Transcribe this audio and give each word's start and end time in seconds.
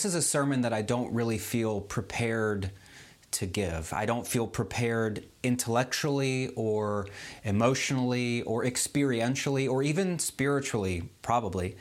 This 0.00 0.14
is 0.14 0.14
a 0.14 0.22
sermon 0.22 0.62
that 0.62 0.72
I 0.72 0.80
don't 0.80 1.12
really 1.12 1.36
feel 1.36 1.78
prepared 1.78 2.70
to 3.32 3.44
give. 3.44 3.92
I 3.92 4.06
don't 4.06 4.26
feel 4.26 4.46
prepared 4.46 5.26
intellectually 5.42 6.54
or 6.56 7.06
emotionally 7.44 8.40
or 8.44 8.64
experientially 8.64 9.68
or 9.68 9.82
even 9.82 10.18
spiritually, 10.18 11.10
probably. 11.20 11.76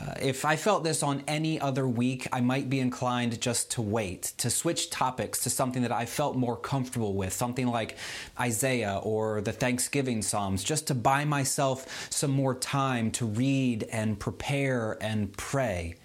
Uh, 0.00 0.14
if 0.22 0.46
I 0.46 0.56
felt 0.56 0.82
this 0.82 1.02
on 1.02 1.22
any 1.28 1.60
other 1.60 1.86
week, 1.86 2.26
I 2.32 2.40
might 2.40 2.70
be 2.70 2.80
inclined 2.80 3.38
just 3.38 3.70
to 3.72 3.82
wait, 3.82 4.32
to 4.38 4.48
switch 4.48 4.88
topics 4.88 5.40
to 5.40 5.50
something 5.50 5.82
that 5.82 5.92
I 5.92 6.06
felt 6.06 6.36
more 6.36 6.56
comfortable 6.56 7.12
with, 7.12 7.34
something 7.34 7.66
like 7.66 7.98
Isaiah 8.40 8.98
or 9.02 9.42
the 9.42 9.52
Thanksgiving 9.52 10.22
Psalms, 10.22 10.64
just 10.64 10.86
to 10.86 10.94
buy 10.94 11.26
myself 11.26 12.08
some 12.10 12.30
more 12.30 12.54
time 12.54 13.10
to 13.10 13.26
read 13.26 13.82
and 13.92 14.18
prepare 14.18 14.96
and 15.02 15.36
pray. 15.36 15.96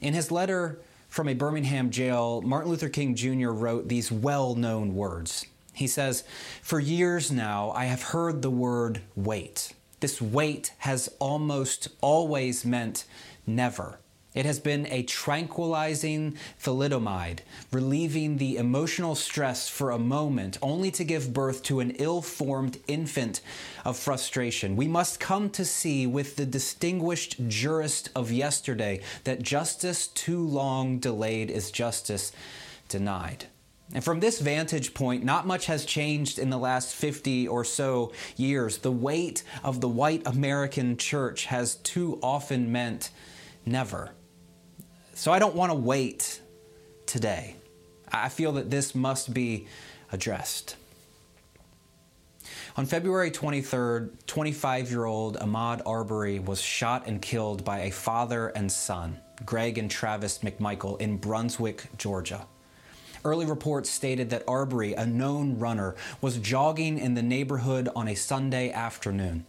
In 0.00 0.14
his 0.14 0.30
letter 0.30 0.80
from 1.08 1.28
a 1.28 1.34
Birmingham 1.34 1.90
jail, 1.90 2.40
Martin 2.42 2.70
Luther 2.70 2.88
King 2.88 3.14
Jr. 3.14 3.50
wrote 3.50 3.88
these 3.88 4.10
well 4.10 4.54
known 4.54 4.94
words. 4.94 5.46
He 5.72 5.86
says, 5.86 6.24
For 6.62 6.80
years 6.80 7.30
now, 7.30 7.70
I 7.72 7.84
have 7.86 8.02
heard 8.02 8.42
the 8.42 8.50
word 8.50 9.02
wait. 9.14 9.72
This 10.00 10.20
wait 10.20 10.72
has 10.78 11.14
almost 11.18 11.88
always 12.00 12.64
meant 12.64 13.04
never. 13.46 13.98
It 14.32 14.46
has 14.46 14.60
been 14.60 14.86
a 14.90 15.02
tranquilizing 15.02 16.36
thalidomide, 16.62 17.40
relieving 17.72 18.36
the 18.36 18.58
emotional 18.58 19.16
stress 19.16 19.68
for 19.68 19.90
a 19.90 19.98
moment, 19.98 20.56
only 20.62 20.92
to 20.92 21.04
give 21.04 21.34
birth 21.34 21.64
to 21.64 21.80
an 21.80 21.90
ill 21.92 22.22
formed 22.22 22.78
infant 22.86 23.40
of 23.84 23.96
frustration. 23.96 24.76
We 24.76 24.86
must 24.86 25.18
come 25.18 25.50
to 25.50 25.64
see 25.64 26.06
with 26.06 26.36
the 26.36 26.46
distinguished 26.46 27.48
jurist 27.48 28.10
of 28.14 28.30
yesterday 28.30 29.00
that 29.24 29.42
justice 29.42 30.06
too 30.06 30.46
long 30.46 31.00
delayed 31.00 31.50
is 31.50 31.72
justice 31.72 32.30
denied. 32.88 33.46
And 33.92 34.04
from 34.04 34.20
this 34.20 34.38
vantage 34.38 34.94
point, 34.94 35.24
not 35.24 35.48
much 35.48 35.66
has 35.66 35.84
changed 35.84 36.38
in 36.38 36.50
the 36.50 36.58
last 36.58 36.94
50 36.94 37.48
or 37.48 37.64
so 37.64 38.12
years. 38.36 38.78
The 38.78 38.92
weight 38.92 39.42
of 39.64 39.80
the 39.80 39.88
white 39.88 40.22
American 40.24 40.96
church 40.96 41.46
has 41.46 41.74
too 41.74 42.20
often 42.22 42.70
meant 42.70 43.10
never. 43.66 44.12
So 45.20 45.30
I 45.30 45.38
don't 45.38 45.54
want 45.54 45.70
to 45.70 45.76
wait 45.76 46.40
today. 47.04 47.54
I 48.10 48.30
feel 48.30 48.52
that 48.52 48.70
this 48.70 48.94
must 48.94 49.34
be 49.34 49.66
addressed. 50.10 50.76
On 52.78 52.86
February 52.86 53.30
23rd, 53.30 54.12
25 54.26 54.90
year 54.90 55.04
old 55.04 55.36
Ahmaud 55.36 55.82
Arbery 55.84 56.38
was 56.38 56.62
shot 56.62 57.06
and 57.06 57.20
killed 57.20 57.66
by 57.66 57.80
a 57.80 57.90
father 57.90 58.48
and 58.48 58.72
son, 58.72 59.20
Greg 59.44 59.76
and 59.76 59.90
Travis 59.90 60.38
McMichael, 60.38 60.98
in 61.02 61.18
Brunswick, 61.18 61.88
Georgia. 61.98 62.46
Early 63.22 63.44
reports 63.44 63.90
stated 63.90 64.30
that 64.30 64.44
Arbery, 64.48 64.94
a 64.94 65.04
known 65.04 65.58
runner, 65.58 65.96
was 66.22 66.38
jogging 66.38 66.98
in 66.98 67.12
the 67.12 67.22
neighborhood 67.22 67.90
on 67.94 68.08
a 68.08 68.14
Sunday 68.14 68.72
afternoon. 68.72 69.44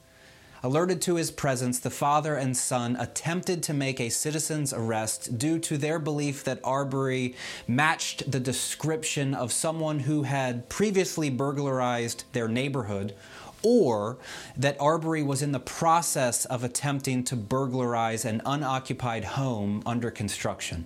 Alerted 0.64 1.02
to 1.02 1.16
his 1.16 1.32
presence, 1.32 1.80
the 1.80 1.90
father 1.90 2.36
and 2.36 2.56
son 2.56 2.96
attempted 3.00 3.64
to 3.64 3.74
make 3.74 4.00
a 4.00 4.10
citizen's 4.10 4.72
arrest 4.72 5.40
due 5.40 5.58
to 5.58 5.76
their 5.76 5.98
belief 5.98 6.44
that 6.44 6.60
Arbery 6.64 7.34
matched 7.68 8.32
the 8.32 8.40
description 8.40 9.34
of 9.34 9.52
someone 9.52 10.02
who 10.02 10.22
had 10.22 10.70
previously 10.70 11.32
burglarized 11.32 12.26
their 12.34 12.48
neighborhood 12.48 13.16
or 13.64 14.20
that 14.56 14.78
Arbery 14.80 15.24
was 15.24 15.42
in 15.42 15.52
the 15.52 15.60
process 15.60 16.46
of 16.46 16.64
attempting 16.64 17.24
to 17.24 17.36
burglarize 17.36 18.24
an 18.24 18.44
unoccupied 18.46 19.24
home 19.24 19.82
under 19.84 20.12
construction. 20.12 20.86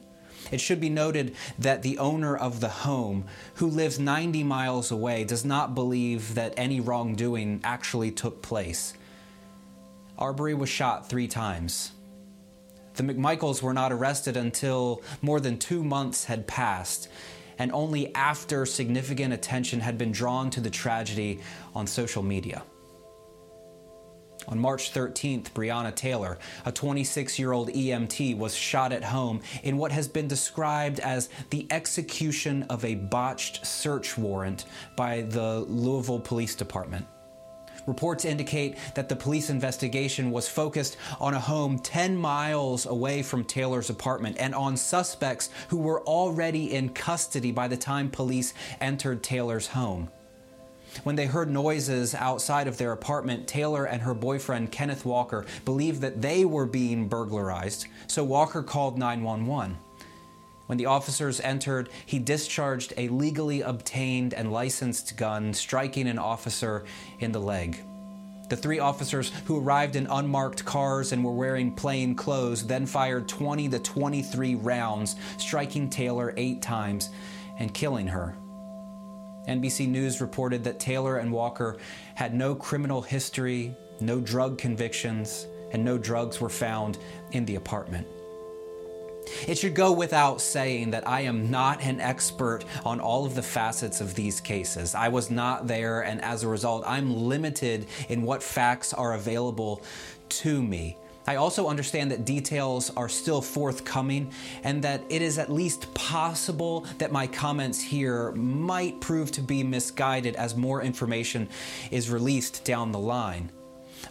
It 0.52 0.62
should 0.62 0.80
be 0.80 0.90
noted 0.90 1.36
that 1.60 1.82
the 1.82 1.98
owner 1.98 2.38
of 2.38 2.62
the 2.62 2.70
home, 2.70 3.26
who 3.56 3.68
lives 3.68 4.00
90 4.00 4.42
miles 4.44 4.90
away, 4.90 5.26
does 5.26 5.44
not 5.44 5.76
believe 5.76 6.36
that 6.36 6.54
any 6.56 6.80
wrongdoing 6.80 7.60
actually 7.66 8.12
took 8.12 8.42
place. 8.42 8.94
Arbery 10.18 10.54
was 10.54 10.70
shot 10.70 11.10
three 11.10 11.28
times. 11.28 11.92
The 12.96 13.04
McMichaels 13.04 13.62
were 13.62 13.74
not 13.74 13.92
arrested 13.92 14.38
until 14.38 15.02
more 15.22 15.42
than 15.42 15.58
two 15.58 15.84
months 15.84 16.26
had 16.26 16.48
passed, 16.48 17.10
and 17.58 17.72
only 17.72 18.14
after 18.16 18.66
significant 18.66 19.34
attention 19.34 19.82
had 19.82 19.98
been 19.98 20.12
drawn 20.12 20.50
to 20.52 20.62
the 20.62 20.70
tragedy 20.70 21.42
on 21.74 21.88
social 21.88 22.24
media. 22.24 22.64
On 24.48 24.60
March 24.60 24.94
13th, 24.94 25.52
Breonna 25.52 25.94
Taylor, 25.94 26.38
a 26.66 26.72
26 26.72 27.40
year 27.40 27.52
old 27.52 27.70
EMT, 27.70 28.38
was 28.38 28.56
shot 28.56 28.92
at 28.92 29.04
home 29.04 29.42
in 29.64 29.78
what 29.78 29.92
has 29.92 30.08
been 30.08 30.28
described 30.28 31.00
as 31.00 31.30
the 31.50 31.68
execution 31.72 32.64
of 32.64 32.86
a 32.86 32.96
botched 32.96 33.66
search 33.66 34.18
warrant 34.18 34.66
by 34.96 35.22
the 35.22 35.62
Louisville 35.62 36.20
Police 36.20 36.56
Department. 36.56 37.08
Reports 37.86 38.26
indicate 38.26 38.78
that 38.96 39.10
the 39.10 39.16
police 39.16 39.50
investigation 39.50 40.32
was 40.32 40.48
focused 40.48 40.98
on 41.20 41.34
a 41.34 41.40
home 41.40 41.78
10 41.78 42.18
miles 42.18 42.86
away 42.86 43.22
from 43.22 43.44
Taylor's 43.44 43.90
apartment 43.90 44.38
and 44.40 44.56
on 44.56 44.76
suspects 44.76 45.50
who 45.70 45.78
were 45.78 46.02
already 46.02 46.74
in 46.74 46.90
custody 46.90 47.52
by 47.52 47.68
the 47.68 47.78
time 47.78 48.10
police 48.10 48.54
entered 48.82 49.22
Taylor's 49.22 49.68
home. 49.68 50.10
When 51.04 51.16
they 51.16 51.26
heard 51.26 51.50
noises 51.50 52.16
outside 52.16 52.68
of 52.68 52.78
their 52.78 52.94
apartment, 52.94 53.48
Taylor 53.48 53.86
and 53.86 54.02
her 54.02 54.14
boyfriend, 54.14 54.72
Kenneth 54.72 55.06
Walker, 55.06 55.46
believed 55.66 56.02
that 56.02 56.22
they 56.22 56.46
were 56.46 56.66
being 56.66 57.08
burglarized, 57.08 57.88
so 58.08 58.24
Walker 58.24 58.64
called 58.64 58.98
911. 58.98 59.78
When 60.66 60.78
the 60.78 60.88
officers 60.88 61.40
entered, 61.42 61.90
he 62.06 62.18
discharged 62.18 62.94
a 62.98 63.10
legally 63.10 63.62
obtained 63.62 64.34
and 64.34 64.52
licensed 64.52 65.16
gun, 65.16 65.54
striking 65.54 66.08
an 66.08 66.18
officer 66.18 66.86
in 67.20 67.32
the 67.32 67.40
leg. 67.40 67.84
The 68.50 68.56
three 68.56 68.80
officers 68.80 69.32
who 69.46 69.60
arrived 69.60 69.96
in 69.96 70.08
unmarked 70.08 70.66
cars 70.66 71.12
and 71.12 71.24
were 71.24 71.34
wearing 71.34 71.74
plain 71.74 72.16
clothes 72.16 72.66
then 72.66 72.86
fired 72.86 73.28
20 73.28 73.70
to 73.70 73.80
23 73.80 74.56
rounds, 74.56 75.16
striking 75.38 75.90
Taylor 75.90 76.34
eight 76.38 76.62
times 76.62 77.10
and 77.58 77.74
killing 77.74 78.08
her. 78.08 78.36
NBC 79.48 79.88
News 79.88 80.22
reported 80.22 80.64
that 80.64 80.80
Taylor 80.80 81.18
and 81.18 81.32
Walker 81.32 81.78
had 82.16 82.34
no 82.34 82.56
criminal 82.56 83.02
history, 83.02 83.76
no 84.00 84.20
drug 84.20 84.58
convictions, 84.58 85.48
and 85.72 85.84
no 85.84 85.98
drugs 85.98 86.40
were 86.42 86.50
found 86.50 86.98
in 87.32 87.46
the 87.46 87.56
apartment. 87.56 88.08
It 89.48 89.58
should 89.58 89.76
go 89.76 89.92
without 89.92 90.42
saying 90.42 90.92
that 90.92 91.08
I 91.08 91.22
am 91.22 91.50
not 91.52 91.82
an 91.84 92.00
expert 92.00 92.66
on 92.86 93.00
all 93.00 93.26
of 93.26 93.36
the 93.36 93.44
facets 93.44 94.02
of 94.02 94.16
these 94.16 94.40
cases. 94.42 94.96
I 94.96 95.10
was 95.10 95.30
not 95.30 95.68
there, 95.68 96.02
and 96.02 96.22
as 96.22 96.44
a 96.44 96.48
result, 96.48 96.84
I'm 96.86 97.16
limited 97.16 97.88
in 98.10 98.24
what 98.24 98.44
facts 98.44 98.94
are 98.94 99.14
available 99.14 99.84
to 100.30 100.62
me. 100.62 100.98
I 101.28 101.38
also 101.38 101.68
understand 101.68 102.12
that 102.12 102.24
details 102.24 102.92
are 102.96 103.10
still 103.10 103.42
forthcoming 103.42 104.32
and 104.64 104.84
that 104.84 105.02
it 105.10 105.24
is 105.24 105.40
at 105.40 105.52
least 105.52 105.92
possible 105.96 106.86
that 107.00 107.12
my 107.12 107.26
comments 107.26 107.82
here 107.82 108.32
might 108.34 109.02
prove 109.02 109.32
to 109.32 109.42
be 109.42 109.64
misguided 109.64 110.36
as 110.36 110.56
more 110.56 110.84
information 110.84 111.50
is 111.90 112.12
released 112.12 112.64
down 112.64 112.92
the 112.92 113.00
line. 113.00 113.52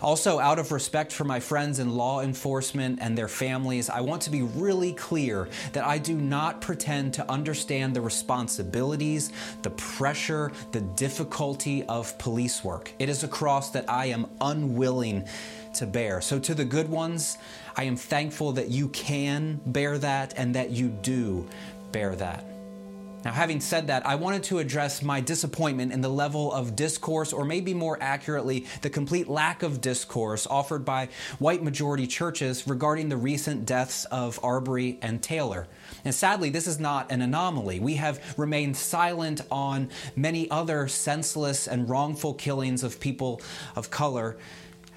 Also, 0.01 0.39
out 0.39 0.59
of 0.59 0.73
respect 0.73 1.13
for 1.13 1.25
my 1.25 1.41
friends 1.41 1.79
in 1.79 1.97
law 1.97 2.21
enforcement 2.21 2.99
and 3.01 3.17
their 3.17 3.29
families, 3.29 3.89
I 3.91 4.01
want 4.01 4.23
to 4.23 4.31
be 4.31 4.43
really 4.43 4.93
clear 4.93 5.49
that 5.73 5.85
I 5.85 5.99
do 5.99 6.15
not 6.15 6.61
pretend 6.61 7.15
to 7.15 7.31
understand 7.31 7.95
the 7.95 8.01
responsibilities, 8.01 9.33
the 9.63 9.71
pressure, 9.71 10.53
the 10.73 10.81
difficulty 10.81 11.85
of 11.85 12.17
police 12.19 12.65
work. 12.65 12.93
It 12.99 13.09
is 13.09 13.25
a 13.25 13.29
cross 13.29 13.71
that 13.71 13.89
I 13.89 14.07
am 14.07 14.27
unwilling 14.41 15.27
to 15.75 15.87
bear. 15.87 16.21
So, 16.21 16.39
to 16.39 16.55
the 16.55 16.65
good 16.65 16.89
ones, 16.89 17.39
I 17.77 17.85
am 17.85 17.97
thankful 17.97 18.53
that 18.53 18.71
you 18.71 18.89
can 18.89 19.61
bear 19.67 19.99
that 19.99 20.35
and 20.37 20.55
that 20.55 20.71
you 20.71 20.89
do 20.89 21.49
bear 21.93 22.15
that. 22.17 22.54
Now, 23.25 23.33
having 23.33 23.61
said 23.61 23.87
that, 23.87 24.07
I 24.07 24.17
wanted 24.17 24.43
to 24.45 24.59
address 24.59 25.03
my 25.03 25.21
disappointment 25.21 25.93
in 25.93 26.03
the 26.03 26.11
level 26.11 26.53
of 26.53 26.77
discourse, 26.77 27.33
or 27.33 27.47
maybe 27.47 27.73
more 27.73 27.97
accurately, 28.01 28.67
the 28.83 28.91
complete 28.91 29.29
lack 29.29 29.63
of 29.63 29.81
discourse 29.81 30.47
offered 30.47 30.85
by 30.85 31.09
white 31.39 31.63
majority 31.63 32.07
churches 32.07 32.67
regarding 32.67 33.09
the 33.09 33.17
recent 33.17 33.65
deaths 33.65 34.05
of 34.07 34.39
Arbery 34.43 34.99
and 35.01 35.23
Taylor. 35.23 35.67
And 36.05 36.15
sadly, 36.15 36.51
this 36.51 36.67
is 36.67 36.79
not 36.79 37.11
an 37.11 37.23
anomaly. 37.23 37.81
We 37.81 37.95
have 37.95 38.35
remained 38.37 38.77
silent 38.77 39.41
on 39.51 39.89
many 40.15 40.51
other 40.51 40.87
senseless 40.87 41.67
and 41.67 41.89
wrongful 41.89 42.35
killings 42.35 42.83
of 42.83 43.01
people 43.01 43.41
of 43.75 43.91
color 43.91 44.37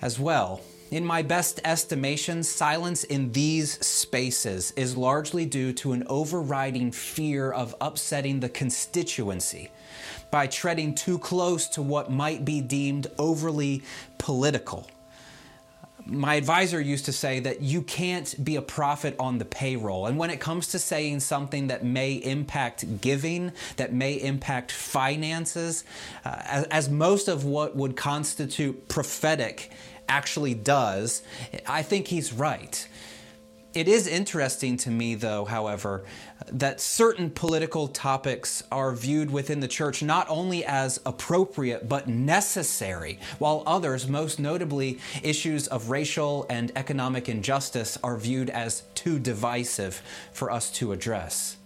as 0.01 0.19
well. 0.19 0.59
In 0.89 1.03
my 1.03 1.21
best 1.21 1.59
estimation, 1.65 2.43
silence 2.43 3.03
in 3.03 3.33
these 3.33 3.85
spaces 3.85 4.71
is 4.77 4.95
largely 4.95 5.45
due 5.45 5.73
to 5.73 5.91
an 5.91 6.05
overriding 6.07 6.93
fear 6.93 7.51
of 7.51 7.75
upsetting 7.81 8.39
the 8.39 8.47
constituency 8.47 9.69
by 10.31 10.47
treading 10.47 10.95
too 10.95 11.19
close 11.19 11.67
to 11.69 11.81
what 11.81 12.09
might 12.09 12.45
be 12.45 12.61
deemed 12.61 13.07
overly 13.17 13.83
political. 14.17 14.87
my 16.05 16.35
advisor 16.35 16.79
used 16.79 17.03
to 17.03 17.11
say 17.11 17.41
that 17.41 17.61
you 17.61 17.81
can't 17.81 18.41
be 18.41 18.55
a 18.55 18.61
prophet 18.61 19.13
on 19.19 19.39
the 19.39 19.45
payroll. 19.45 20.05
And 20.05 20.17
when 20.17 20.29
it 20.29 20.39
comes 20.39 20.67
to 20.67 20.79
saying 20.79 21.19
something 21.19 21.67
that 21.67 21.83
may 21.83 22.13
impact 22.13 23.01
giving, 23.01 23.51
that 23.75 23.91
may 23.91 24.13
impact 24.13 24.71
finances, 24.71 25.83
uh, 26.23 26.41
as, 26.45 26.63
as 26.65 26.89
most 26.89 27.27
of 27.27 27.43
what 27.43 27.75
would 27.75 27.97
constitute 27.97 28.87
prophetic 28.87 29.69
actually 30.07 30.53
does, 30.53 31.21
I 31.65 31.83
think 31.83 32.07
he's 32.07 32.33
right. 32.33 32.87
It 33.73 33.87
is 33.87 34.07
interesting 34.07 34.77
to 34.77 34.89
me, 34.89 35.13
though, 35.13 35.45
however, 35.45 36.03
that 36.51 36.81
certain 36.81 37.29
political 37.29 37.87
topics 37.87 38.63
are 38.71 38.91
viewed 38.91 39.29
within 39.29 39.59
the 39.59 39.67
church 39.67 40.01
not 40.01 40.25
only 40.29 40.65
as 40.65 40.99
appropriate 41.05 41.87
but 41.87 42.07
necessary, 42.07 43.19
while 43.37 43.61
others, 43.67 44.07
most 44.07 44.39
notably 44.39 44.97
issues 45.21 45.67
of 45.67 45.91
racial 45.91 46.47
and 46.49 46.71
economic 46.75 47.29
injustice, 47.29 47.99
are 48.03 48.17
viewed 48.17 48.49
as 48.49 48.81
too 48.95 49.19
divisive 49.19 50.01
for 50.31 50.49
us 50.49 50.71
to 50.71 50.91
address. 50.91 51.56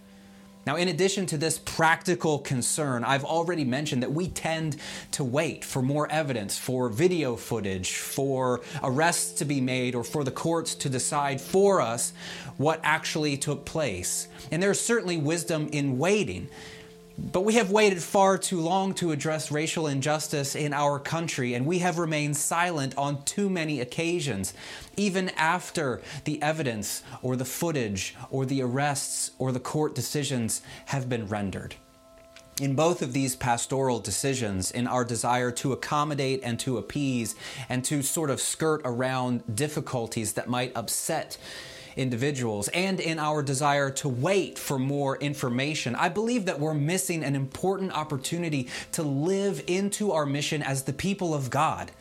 Now, 0.64 0.76
in 0.76 0.88
addition 0.88 1.26
to 1.26 1.36
this 1.36 1.58
practical 1.58 2.38
concern, 2.38 3.02
I've 3.02 3.24
already 3.24 3.64
mentioned 3.64 4.02
that 4.02 4.12
we 4.12 4.28
tend 4.28 4.76
to 5.12 5.24
wait 5.24 5.64
for 5.64 5.82
more 5.82 6.10
evidence, 6.10 6.56
for 6.56 6.88
video 6.88 7.34
footage, 7.34 7.94
for 7.94 8.60
arrests 8.82 9.32
to 9.40 9.44
be 9.44 9.60
made, 9.60 9.96
or 9.96 10.04
for 10.04 10.22
the 10.22 10.30
courts 10.30 10.76
to 10.76 10.88
decide 10.88 11.40
for 11.40 11.80
us 11.80 12.12
what 12.58 12.78
actually 12.84 13.36
took 13.36 13.64
place. 13.64 14.28
And 14.52 14.62
there's 14.62 14.80
certainly 14.80 15.16
wisdom 15.16 15.68
in 15.72 15.98
waiting. 15.98 16.48
But 17.30 17.44
we 17.44 17.54
have 17.54 17.70
waited 17.70 18.02
far 18.02 18.36
too 18.36 18.60
long 18.60 18.94
to 18.94 19.12
address 19.12 19.52
racial 19.52 19.86
injustice 19.86 20.56
in 20.56 20.72
our 20.72 20.98
country, 20.98 21.54
and 21.54 21.64
we 21.64 21.78
have 21.78 21.98
remained 21.98 22.36
silent 22.36 22.98
on 22.98 23.22
too 23.22 23.48
many 23.48 23.80
occasions, 23.80 24.52
even 24.96 25.28
after 25.30 26.02
the 26.24 26.42
evidence 26.42 27.04
or 27.22 27.36
the 27.36 27.44
footage 27.44 28.16
or 28.30 28.44
the 28.44 28.60
arrests 28.60 29.30
or 29.38 29.52
the 29.52 29.60
court 29.60 29.94
decisions 29.94 30.62
have 30.86 31.08
been 31.08 31.28
rendered. 31.28 31.76
In 32.60 32.74
both 32.74 33.02
of 33.02 33.12
these 33.12 33.36
pastoral 33.36 34.00
decisions, 34.00 34.72
in 34.72 34.88
our 34.88 35.04
desire 35.04 35.52
to 35.52 35.72
accommodate 35.72 36.40
and 36.42 36.58
to 36.60 36.76
appease 36.76 37.36
and 37.68 37.84
to 37.84 38.02
sort 38.02 38.30
of 38.30 38.40
skirt 38.40 38.82
around 38.84 39.42
difficulties 39.54 40.32
that 40.32 40.48
might 40.48 40.72
upset 40.76 41.38
individuals 41.96 42.68
and 42.68 43.00
in 43.00 43.18
our 43.18 43.42
desire 43.42 43.90
to 43.90 44.08
wait 44.08 44.58
for 44.58 44.78
more 44.78 45.16
information, 45.16 45.94
I 45.94 46.08
believe 46.08 46.46
that 46.46 46.60
we're 46.60 46.74
missing 46.74 47.24
an 47.24 47.34
important 47.34 47.92
opportunity 47.92 48.68
to 48.92 49.02
live 49.02 49.62
into 49.66 50.12
our 50.12 50.26
mission 50.26 50.62
as 50.62 50.84
the 50.84 50.92
people 50.92 51.34
of 51.34 51.50
God. 51.50 51.92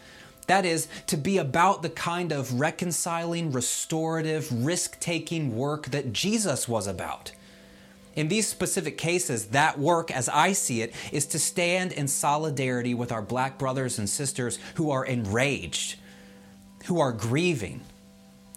That 0.48 0.66
is, 0.66 0.88
to 1.08 1.18
be 1.18 1.38
about 1.38 1.82
the 1.82 1.90
kind 1.90 2.32
of 2.32 2.60
reconciling, 2.60 3.52
restorative, 3.52 4.66
risk 4.66 5.00
taking 5.00 5.56
work 5.56 5.88
that 5.88 6.12
Jesus 6.12 6.68
was 6.68 6.88
about. 6.88 7.32
In 8.16 8.28
these 8.28 8.48
specific 8.48 8.98
cases, 8.98 9.48
that 9.48 9.80
work, 9.80 10.12
as 10.12 10.28
I 10.28 10.52
see 10.52 10.82
it, 10.82 10.94
is 11.14 11.26
to 11.28 11.40
stand 11.40 11.94
in 11.94 12.08
solidarity 12.08 12.94
with 12.94 13.12
our 13.12 13.22
black 13.22 13.58
brothers 13.58 13.98
and 13.98 14.10
sisters 14.10 14.60
who 14.76 14.92
are 14.92 15.06
enraged, 15.06 15.96
who 16.86 17.00
are 17.00 17.14
grieving, 17.14 17.82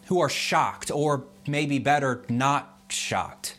who 0.07 0.21
are 0.21 0.29
shocked, 0.29 0.91
or 0.91 1.25
maybe 1.47 1.79
better, 1.79 2.25
not 2.29 2.79
shocked. 2.89 3.57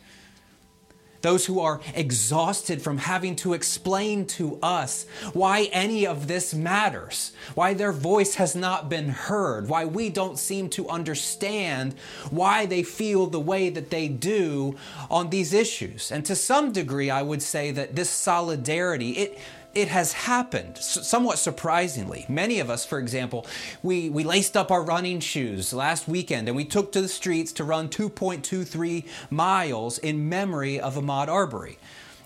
Those 1.22 1.46
who 1.46 1.58
are 1.58 1.80
exhausted 1.94 2.80
from 2.80 2.98
having 2.98 3.34
to 3.36 3.52
explain 3.52 4.26
to 4.26 4.60
us 4.62 5.06
why 5.32 5.68
any 5.72 6.06
of 6.06 6.28
this 6.28 6.54
matters, 6.54 7.32
why 7.56 7.74
their 7.74 7.90
voice 7.90 8.36
has 8.36 8.54
not 8.54 8.88
been 8.88 9.08
heard, 9.08 9.68
why 9.68 9.86
we 9.86 10.08
don't 10.08 10.38
seem 10.38 10.68
to 10.70 10.88
understand 10.88 11.96
why 12.30 12.64
they 12.66 12.84
feel 12.84 13.26
the 13.26 13.40
way 13.40 13.70
that 13.70 13.90
they 13.90 14.06
do 14.06 14.76
on 15.10 15.30
these 15.30 15.52
issues. 15.52 16.12
And 16.12 16.24
to 16.26 16.36
some 16.36 16.70
degree, 16.70 17.10
I 17.10 17.22
would 17.22 17.42
say 17.42 17.72
that 17.72 17.96
this 17.96 18.10
solidarity, 18.10 19.12
it 19.12 19.38
it 19.76 19.88
has 19.88 20.14
happened 20.14 20.78
somewhat 20.78 21.38
surprisingly. 21.38 22.24
Many 22.30 22.60
of 22.60 22.70
us, 22.70 22.86
for 22.86 22.98
example, 22.98 23.46
we, 23.82 24.08
we 24.08 24.24
laced 24.24 24.56
up 24.56 24.70
our 24.70 24.82
running 24.82 25.20
shoes 25.20 25.74
last 25.74 26.08
weekend 26.08 26.48
and 26.48 26.56
we 26.56 26.64
took 26.64 26.92
to 26.92 27.02
the 27.02 27.08
streets 27.08 27.52
to 27.52 27.64
run 27.64 27.90
2.23 27.90 29.04
miles 29.28 29.98
in 29.98 30.30
memory 30.30 30.80
of 30.80 30.94
Ahmaud 30.94 31.28
Arbery. 31.28 31.78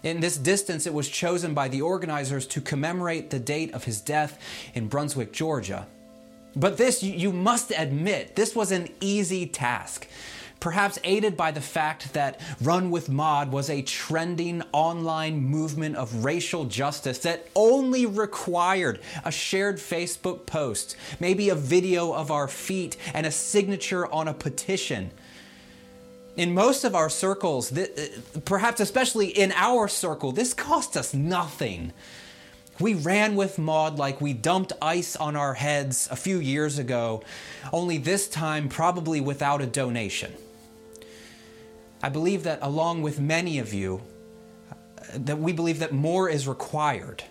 In 0.04 0.20
this 0.20 0.38
distance, 0.38 0.86
it 0.86 0.94
was 0.94 1.08
chosen 1.08 1.52
by 1.52 1.66
the 1.66 1.82
organizers 1.82 2.46
to 2.46 2.60
commemorate 2.60 3.30
the 3.30 3.40
date 3.40 3.74
of 3.74 3.82
his 3.82 4.00
death 4.00 4.38
in 4.72 4.86
Brunswick, 4.86 5.32
Georgia. 5.32 5.88
But 6.54 6.76
this, 6.76 7.02
you 7.02 7.32
must 7.32 7.72
admit, 7.76 8.36
this 8.36 8.54
was 8.54 8.70
an 8.70 8.88
easy 9.00 9.44
task 9.44 10.06
perhaps 10.60 10.98
aided 11.02 11.36
by 11.36 11.50
the 11.50 11.60
fact 11.60 12.12
that 12.12 12.38
Run 12.60 12.90
with 12.90 13.08
Maud 13.08 13.50
was 13.50 13.70
a 13.70 13.82
trending 13.82 14.62
online 14.72 15.40
movement 15.40 15.96
of 15.96 16.24
racial 16.24 16.66
justice 16.66 17.18
that 17.20 17.48
only 17.56 18.04
required 18.04 19.00
a 19.24 19.32
shared 19.32 19.76
Facebook 19.76 20.46
post, 20.46 20.96
maybe 21.18 21.48
a 21.48 21.54
video 21.54 22.12
of 22.12 22.30
our 22.30 22.46
feet, 22.46 22.96
and 23.14 23.26
a 23.26 23.30
signature 23.30 24.06
on 24.12 24.28
a 24.28 24.34
petition. 24.34 25.10
In 26.36 26.54
most 26.54 26.84
of 26.84 26.94
our 26.94 27.08
circles, 27.08 27.76
uh, 27.76 27.86
perhaps 28.44 28.80
especially 28.80 29.28
in 29.28 29.52
our 29.52 29.88
circle, 29.88 30.30
this 30.30 30.54
cost 30.54 30.96
us 30.96 31.12
nothing. 31.12 31.92
We 32.78 32.94
ran 32.94 33.36
with 33.36 33.58
Maud 33.58 33.98
like 33.98 34.20
we 34.22 34.32
dumped 34.32 34.72
ice 34.80 35.16
on 35.16 35.36
our 35.36 35.54
heads 35.54 36.08
a 36.10 36.16
few 36.16 36.38
years 36.38 36.78
ago, 36.78 37.22
only 37.72 37.98
this 37.98 38.28
time 38.28 38.68
probably 38.68 39.20
without 39.20 39.60
a 39.60 39.66
donation. 39.66 40.32
I 42.02 42.08
believe 42.08 42.44
that 42.44 42.58
along 42.62 43.02
with 43.02 43.20
many 43.20 43.58
of 43.58 43.74
you, 43.74 44.02
uh, 44.70 44.74
that 45.14 45.38
we 45.38 45.52
believe 45.52 45.80
that 45.80 45.92
more 45.92 46.28
is 46.28 46.48
required. 46.48 47.24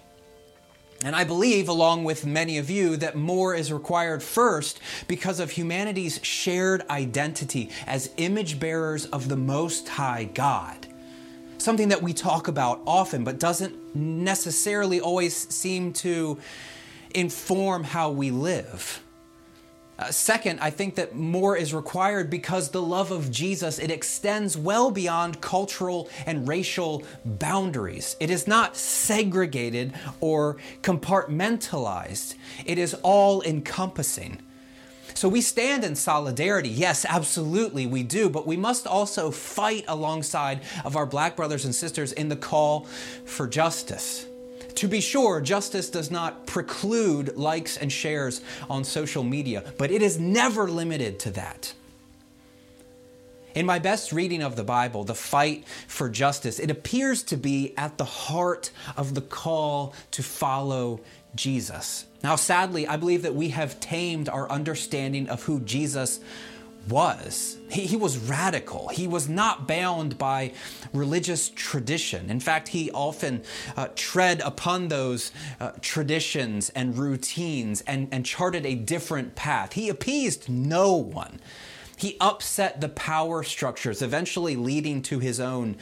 And 1.03 1.15
I 1.15 1.23
believe, 1.23 1.69
along 1.69 2.03
with 2.03 2.25
many 2.25 2.57
of 2.57 2.69
you, 2.69 2.97
that 2.97 3.15
more 3.15 3.55
is 3.55 3.71
required 3.71 4.21
first 4.21 4.81
because 5.07 5.39
of 5.39 5.51
humanity's 5.51 6.19
shared 6.23 6.87
identity 6.89 7.69
as 7.87 8.11
image 8.17 8.59
bearers 8.59 9.05
of 9.05 9.29
the 9.29 9.37
Most 9.37 9.87
High 9.87 10.25
God. 10.25 10.87
Something 11.57 11.89
that 11.89 12.01
we 12.01 12.13
talk 12.13 12.49
about 12.49 12.81
often, 12.85 13.23
but 13.23 13.39
doesn't 13.39 13.95
necessarily 13.95 14.99
always 14.99 15.35
seem 15.53 15.93
to 15.93 16.37
inform 17.15 17.85
how 17.85 18.11
we 18.11 18.29
live. 18.29 19.01
Uh, 19.99 20.09
second, 20.11 20.61
I 20.61 20.69
think 20.69 20.95
that 20.95 21.13
more 21.13 21.57
is 21.57 21.73
required 21.73 22.29
because 22.29 22.69
the 22.69 22.81
love 22.81 23.11
of 23.11 23.29
Jesus 23.29 23.79
it 23.79 23.91
extends 23.91 24.55
well 24.55 24.91
beyond 24.91 25.41
cultural 25.41 26.09
and 26.25 26.47
racial 26.47 27.03
boundaries. 27.25 28.15
It 28.21 28.29
is 28.29 28.47
not 28.47 28.77
segregated 28.77 29.93
or 30.21 30.55
compartmentalized. 30.83 32.35
It 32.65 32.77
is 32.77 32.93
all 33.03 33.41
encompassing. 33.41 34.41
So 35.15 35.27
we 35.27 35.41
stand 35.41 35.83
in 35.83 35.95
solidarity. 35.95 36.69
Yes, 36.69 37.03
absolutely 37.03 37.85
we 37.85 38.03
do, 38.03 38.29
but 38.29 38.47
we 38.47 38.55
must 38.55 38.87
also 38.87 39.31
fight 39.31 39.83
alongside 39.89 40.61
of 40.85 40.95
our 40.95 41.05
black 41.05 41.35
brothers 41.35 41.65
and 41.65 41.75
sisters 41.75 42.13
in 42.13 42.29
the 42.29 42.37
call 42.37 42.85
for 43.25 43.47
justice. 43.47 44.28
To 44.79 44.87
be 44.87 45.01
sure, 45.01 45.41
justice 45.41 45.89
does 45.89 46.09
not 46.09 46.47
preclude 46.47 47.35
likes 47.35 47.75
and 47.75 47.91
shares 47.91 48.39
on 48.69 48.85
social 48.85 49.25
media, 49.25 49.73
but 49.77 49.91
it 49.91 50.01
is 50.01 50.17
never 50.17 50.69
limited 50.69 51.19
to 51.19 51.31
that. 51.31 51.73
In 53.53 53.65
my 53.65 53.77
best 53.79 54.13
reading 54.13 54.41
of 54.41 54.55
the 54.55 54.63
Bible, 54.63 55.03
the 55.03 55.13
fight 55.13 55.67
for 55.89 56.07
justice, 56.07 56.59
it 56.59 56.71
appears 56.71 57.23
to 57.23 57.35
be 57.35 57.73
at 57.75 57.97
the 57.97 58.05
heart 58.05 58.71
of 58.95 59.15
the 59.15 59.21
call 59.21 59.93
to 60.11 60.23
follow 60.23 61.01
Jesus. 61.35 62.05
Now, 62.23 62.37
sadly, 62.37 62.87
I 62.87 62.95
believe 62.95 63.23
that 63.23 63.35
we 63.35 63.49
have 63.49 63.81
tamed 63.81 64.29
our 64.29 64.49
understanding 64.49 65.27
of 65.27 65.43
who 65.43 65.59
Jesus 65.59 66.21
was. 66.87 67.57
He, 67.69 67.85
he, 67.85 67.95
was 67.95 68.17
radical. 68.17 68.87
He 68.87 69.07
was 69.07 69.29
not 69.29 69.67
bound 69.67 70.17
by 70.17 70.53
religious 70.93 71.49
tradition. 71.49 72.29
In 72.29 72.39
fact, 72.39 72.69
he 72.69 72.89
often 72.91 73.43
uh, 73.77 73.89
tread 73.95 74.41
upon 74.41 74.87
those 74.87 75.31
uh, 75.59 75.71
traditions 75.81 76.69
and 76.69 76.97
routines 76.97 77.81
and, 77.81 78.07
and 78.11 78.25
charted 78.25 78.65
a 78.65 78.75
different 78.75 79.35
path. 79.35 79.73
He 79.73 79.89
appeased 79.89 80.49
no 80.49 80.95
one. 80.95 81.39
He 81.95 82.15
upset 82.21 82.79
the 82.79 82.87
power 82.87 83.43
structures, 83.43 84.01
eventually 84.01 84.55
leading 84.55 85.01
to 85.03 85.19
his 85.19 85.39
own 85.39 85.75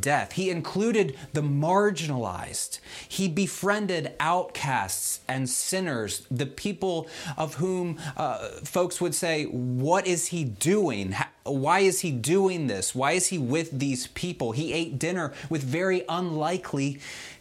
death. 0.00 0.32
He 0.32 0.50
included 0.50 1.16
the 1.32 1.42
marginalized. 1.42 2.80
He 3.08 3.28
befriended 3.28 4.14
outcasts 4.20 5.20
and 5.28 5.48
sinners, 5.48 6.26
the 6.30 6.46
people 6.46 7.08
of 7.36 7.56
whom 7.56 7.98
uh, 8.16 8.48
folks 8.64 9.00
would 9.00 9.14
say, 9.14 9.44
What 9.44 10.06
is 10.06 10.28
he 10.28 10.44
doing? 10.44 11.14
Why 11.44 11.80
is 11.80 12.00
he 12.00 12.10
doing 12.10 12.66
this? 12.66 12.94
Why 12.94 13.12
is 13.12 13.28
he 13.28 13.38
with 13.38 13.78
these 13.78 14.08
people? 14.08 14.52
He 14.52 14.72
ate 14.72 14.98
dinner 14.98 15.32
with 15.48 15.62
very 15.62 16.04
unlikely 16.08 16.98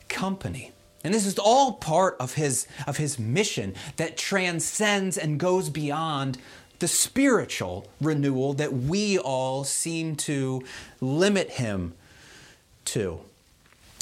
company. 0.08 0.72
And 1.04 1.14
this 1.14 1.26
is 1.26 1.38
all 1.38 1.74
part 1.74 2.18
of 2.20 2.34
his, 2.34 2.68
of 2.88 2.98
his 2.98 3.20
mission 3.20 3.76
that 3.98 4.18
transcends 4.18 5.18
and 5.18 5.40
goes 5.40 5.70
beyond 5.70 6.40
the 6.80 6.88
spiritual 6.88 7.88
renewal 8.02 8.54
that 8.54 8.74
we 8.74 9.18
all 9.18 9.64
seem 9.64 10.16
to 10.16 10.64
limit 11.00 11.52
him 11.52 11.94
to 12.86 13.20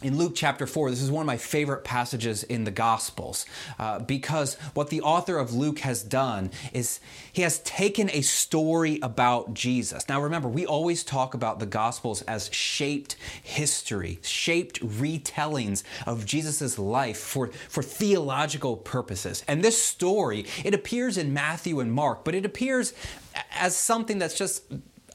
in 0.03 0.17
Luke 0.17 0.33
chapter 0.35 0.67
4, 0.67 0.89
this 0.89 1.01
is 1.01 1.09
one 1.09 1.21
of 1.21 1.27
my 1.27 1.37
favorite 1.37 1.83
passages 1.83 2.43
in 2.43 2.65
the 2.65 2.71
Gospels 2.71 3.45
uh, 3.79 3.99
because 3.99 4.55
what 4.73 4.89
the 4.89 5.01
author 5.01 5.37
of 5.37 5.53
Luke 5.53 5.79
has 5.79 6.03
done 6.03 6.51
is 6.73 6.99
he 7.31 7.41
has 7.41 7.59
taken 7.59 8.09
a 8.11 8.21
story 8.21 8.99
about 9.01 9.53
Jesus. 9.53 10.07
Now, 10.09 10.21
remember, 10.21 10.49
we 10.49 10.65
always 10.65 11.03
talk 11.03 11.33
about 11.33 11.59
the 11.59 11.65
Gospels 11.65 12.21
as 12.23 12.53
shaped 12.53 13.15
history, 13.41 14.19
shaped 14.21 14.81
retellings 14.81 15.83
of 16.05 16.25
Jesus' 16.25 16.77
life 16.77 17.17
for, 17.17 17.47
for 17.69 17.81
theological 17.81 18.75
purposes. 18.75 19.43
And 19.47 19.63
this 19.63 19.81
story, 19.81 20.45
it 20.65 20.73
appears 20.73 21.17
in 21.17 21.33
Matthew 21.33 21.79
and 21.79 21.93
Mark, 21.93 22.25
but 22.25 22.35
it 22.35 22.45
appears 22.45 22.93
as 23.55 23.75
something 23.75 24.19
that's 24.19 24.37
just 24.37 24.63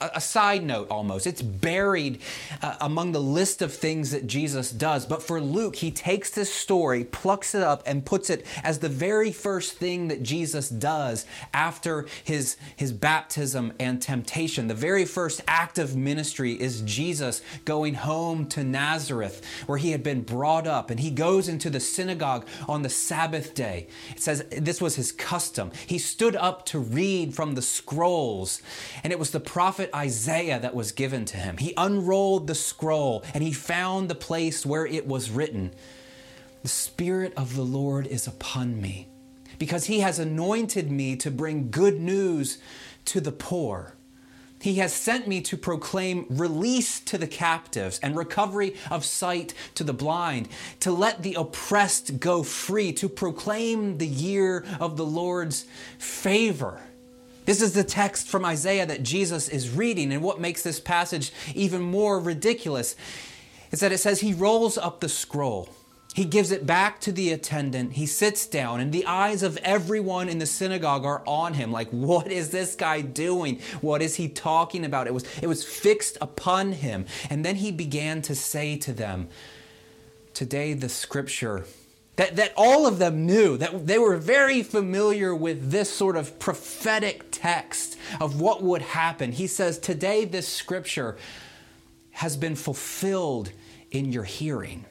a 0.00 0.20
side 0.20 0.64
note 0.64 0.88
almost. 0.90 1.26
It's 1.26 1.42
buried 1.42 2.20
uh, 2.62 2.76
among 2.80 3.12
the 3.12 3.20
list 3.20 3.62
of 3.62 3.72
things 3.72 4.10
that 4.10 4.26
Jesus 4.26 4.70
does. 4.70 5.06
But 5.06 5.22
for 5.22 5.40
Luke, 5.40 5.76
he 5.76 5.90
takes 5.90 6.30
this 6.30 6.52
story, 6.52 7.04
plucks 7.04 7.54
it 7.54 7.62
up, 7.62 7.82
and 7.86 8.04
puts 8.04 8.30
it 8.30 8.46
as 8.62 8.78
the 8.78 8.88
very 8.88 9.32
first 9.32 9.74
thing 9.74 10.08
that 10.08 10.22
Jesus 10.22 10.68
does 10.68 11.26
after 11.52 12.06
his, 12.24 12.56
his 12.76 12.92
baptism 12.92 13.72
and 13.78 14.00
temptation. 14.00 14.68
The 14.68 14.74
very 14.74 15.04
first 15.04 15.40
act 15.48 15.78
of 15.78 15.96
ministry 15.96 16.52
is 16.52 16.82
Jesus 16.82 17.42
going 17.64 17.94
home 17.94 18.46
to 18.46 18.64
Nazareth, 18.64 19.44
where 19.66 19.78
he 19.78 19.90
had 19.90 20.02
been 20.02 20.22
brought 20.22 20.66
up, 20.66 20.90
and 20.90 21.00
he 21.00 21.10
goes 21.10 21.48
into 21.48 21.70
the 21.70 21.80
synagogue 21.80 22.46
on 22.68 22.82
the 22.82 22.88
Sabbath 22.88 23.54
day. 23.54 23.88
It 24.10 24.20
says 24.20 24.44
this 24.50 24.80
was 24.80 24.96
his 24.96 25.12
custom. 25.12 25.70
He 25.86 25.98
stood 25.98 26.36
up 26.36 26.66
to 26.66 26.78
read 26.78 27.34
from 27.34 27.54
the 27.54 27.62
scrolls, 27.62 28.62
and 29.02 29.12
it 29.12 29.18
was 29.18 29.30
the 29.30 29.40
prophet 29.40 29.87
Isaiah 29.94 30.58
that 30.60 30.74
was 30.74 30.92
given 30.92 31.24
to 31.26 31.36
him. 31.36 31.56
He 31.58 31.74
unrolled 31.76 32.46
the 32.46 32.54
scroll 32.54 33.24
and 33.34 33.42
he 33.42 33.52
found 33.52 34.08
the 34.08 34.14
place 34.14 34.64
where 34.64 34.86
it 34.86 35.06
was 35.06 35.30
written 35.30 35.72
The 36.62 36.68
Spirit 36.68 37.32
of 37.36 37.54
the 37.54 37.62
Lord 37.62 38.06
is 38.06 38.26
upon 38.26 38.80
me, 38.80 39.08
because 39.58 39.86
he 39.86 40.00
has 40.00 40.18
anointed 40.18 40.90
me 40.90 41.16
to 41.16 41.30
bring 41.30 41.70
good 41.70 42.00
news 42.00 42.58
to 43.06 43.20
the 43.20 43.32
poor. 43.32 43.94
He 44.60 44.76
has 44.76 44.92
sent 44.92 45.28
me 45.28 45.40
to 45.42 45.56
proclaim 45.56 46.26
release 46.28 46.98
to 47.00 47.16
the 47.16 47.28
captives 47.28 48.00
and 48.02 48.16
recovery 48.16 48.74
of 48.90 49.04
sight 49.04 49.54
to 49.76 49.84
the 49.84 49.92
blind, 49.92 50.48
to 50.80 50.90
let 50.90 51.22
the 51.22 51.34
oppressed 51.34 52.18
go 52.18 52.42
free, 52.42 52.92
to 52.94 53.08
proclaim 53.08 53.98
the 53.98 54.06
year 54.06 54.64
of 54.80 54.96
the 54.96 55.06
Lord's 55.06 55.64
favor. 55.98 56.80
This 57.48 57.62
is 57.62 57.72
the 57.72 57.82
text 57.82 58.28
from 58.28 58.44
Isaiah 58.44 58.84
that 58.84 59.02
Jesus 59.02 59.48
is 59.48 59.70
reading, 59.70 60.12
and 60.12 60.22
what 60.22 60.38
makes 60.38 60.62
this 60.62 60.78
passage 60.78 61.32
even 61.54 61.80
more 61.80 62.20
ridiculous 62.20 62.94
is 63.70 63.80
that 63.80 63.90
it 63.90 63.96
says 63.96 64.20
he 64.20 64.34
rolls 64.34 64.76
up 64.76 65.00
the 65.00 65.08
scroll. 65.08 65.70
He 66.12 66.26
gives 66.26 66.50
it 66.50 66.66
back 66.66 67.00
to 67.00 67.10
the 67.10 67.32
attendant. 67.32 67.94
He 67.94 68.04
sits 68.04 68.46
down, 68.46 68.80
and 68.80 68.92
the 68.92 69.06
eyes 69.06 69.42
of 69.42 69.56
everyone 69.62 70.28
in 70.28 70.40
the 70.40 70.44
synagogue 70.44 71.06
are 71.06 71.22
on 71.26 71.54
him. 71.54 71.72
Like, 71.72 71.88
what 71.88 72.30
is 72.30 72.50
this 72.50 72.74
guy 72.74 73.00
doing? 73.00 73.62
What 73.80 74.02
is 74.02 74.16
he 74.16 74.28
talking 74.28 74.84
about? 74.84 75.06
It 75.06 75.14
was, 75.14 75.24
it 75.40 75.46
was 75.46 75.64
fixed 75.64 76.18
upon 76.20 76.72
him. 76.72 77.06
And 77.30 77.46
then 77.46 77.56
he 77.56 77.72
began 77.72 78.20
to 78.22 78.34
say 78.34 78.76
to 78.76 78.92
them, 78.92 79.26
Today 80.34 80.74
the 80.74 80.90
scripture 80.90 81.64
that, 82.18 82.34
that 82.34 82.52
all 82.56 82.84
of 82.84 82.98
them 82.98 83.26
knew, 83.26 83.56
that 83.56 83.86
they 83.86 83.96
were 83.96 84.16
very 84.16 84.64
familiar 84.64 85.32
with 85.32 85.70
this 85.70 85.88
sort 85.88 86.16
of 86.16 86.40
prophetic 86.40 87.26
text 87.30 87.96
of 88.20 88.40
what 88.40 88.60
would 88.60 88.82
happen. 88.82 89.30
He 89.30 89.46
says, 89.46 89.78
Today 89.78 90.24
this 90.24 90.48
scripture 90.48 91.16
has 92.10 92.36
been 92.36 92.56
fulfilled 92.56 93.52
in 93.92 94.10
your 94.10 94.24
hearing. 94.24 94.84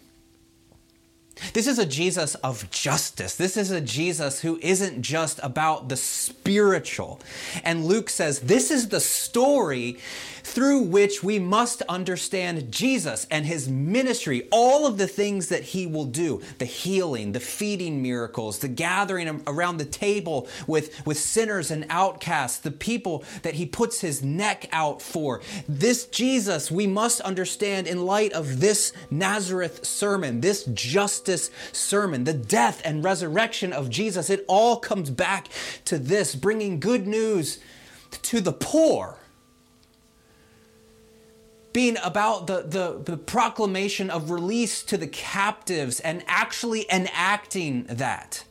This 1.53 1.67
is 1.67 1.79
a 1.79 1.85
Jesus 1.85 2.35
of 2.35 2.69
justice. 2.71 3.35
This 3.35 3.57
is 3.57 3.71
a 3.71 3.81
Jesus 3.81 4.41
who 4.41 4.59
isn't 4.61 5.01
just 5.01 5.39
about 5.43 5.89
the 5.89 5.97
spiritual. 5.97 7.19
And 7.63 7.85
Luke 7.85 8.09
says 8.09 8.41
this 8.41 8.71
is 8.71 8.89
the 8.89 8.99
story 8.99 9.97
through 10.47 10.79
which 10.79 11.21
we 11.21 11.37
must 11.39 11.81
understand 11.83 12.71
Jesus 12.71 13.27
and 13.29 13.45
his 13.45 13.67
ministry, 13.67 14.47
all 14.49 14.87
of 14.87 14.97
the 14.97 15.07
things 15.07 15.49
that 15.49 15.63
he 15.63 15.85
will 15.85 16.05
do 16.05 16.41
the 16.57 16.65
healing, 16.65 17.33
the 17.33 17.39
feeding 17.39 18.01
miracles, 18.01 18.59
the 18.59 18.67
gathering 18.67 19.43
around 19.45 19.77
the 19.77 19.85
table 19.85 20.47
with, 20.65 21.05
with 21.05 21.19
sinners 21.19 21.69
and 21.69 21.85
outcasts, 21.89 22.59
the 22.59 22.71
people 22.71 23.23
that 23.43 23.55
he 23.55 23.65
puts 23.65 23.99
his 23.99 24.23
neck 24.23 24.69
out 24.71 25.01
for. 25.01 25.41
This 25.67 26.05
Jesus 26.05 26.71
we 26.71 26.87
must 26.87 27.19
understand 27.21 27.85
in 27.85 28.05
light 28.05 28.31
of 28.31 28.61
this 28.61 28.93
Nazareth 29.11 29.85
sermon, 29.85 30.41
this 30.41 30.63
justice 31.27 31.51
sermon, 31.71 32.23
the 32.23 32.33
death 32.33 32.81
and 32.85 33.03
resurrection 33.03 33.73
of 33.73 33.89
Jesus. 33.89 34.29
It 34.29 34.45
all 34.47 34.77
comes 34.77 35.09
back 35.09 35.49
to 35.85 35.97
this, 35.97 36.35
bringing 36.35 36.79
good 36.79 37.05
news 37.05 37.59
to 38.11 38.39
the 38.39 38.53
poor 38.53 39.17
being 41.73 41.97
about 42.03 42.47
the, 42.47 42.63
the, 42.63 42.99
the, 43.03 43.17
proclamation 43.17 44.09
of 44.09 44.31
release 44.31 44.81
to 44.81 44.97
the 44.97 45.05
captives 45.05 45.99
and 45.99 46.23
actually 46.25 46.91
enacting 46.91 47.83
that 47.83 48.45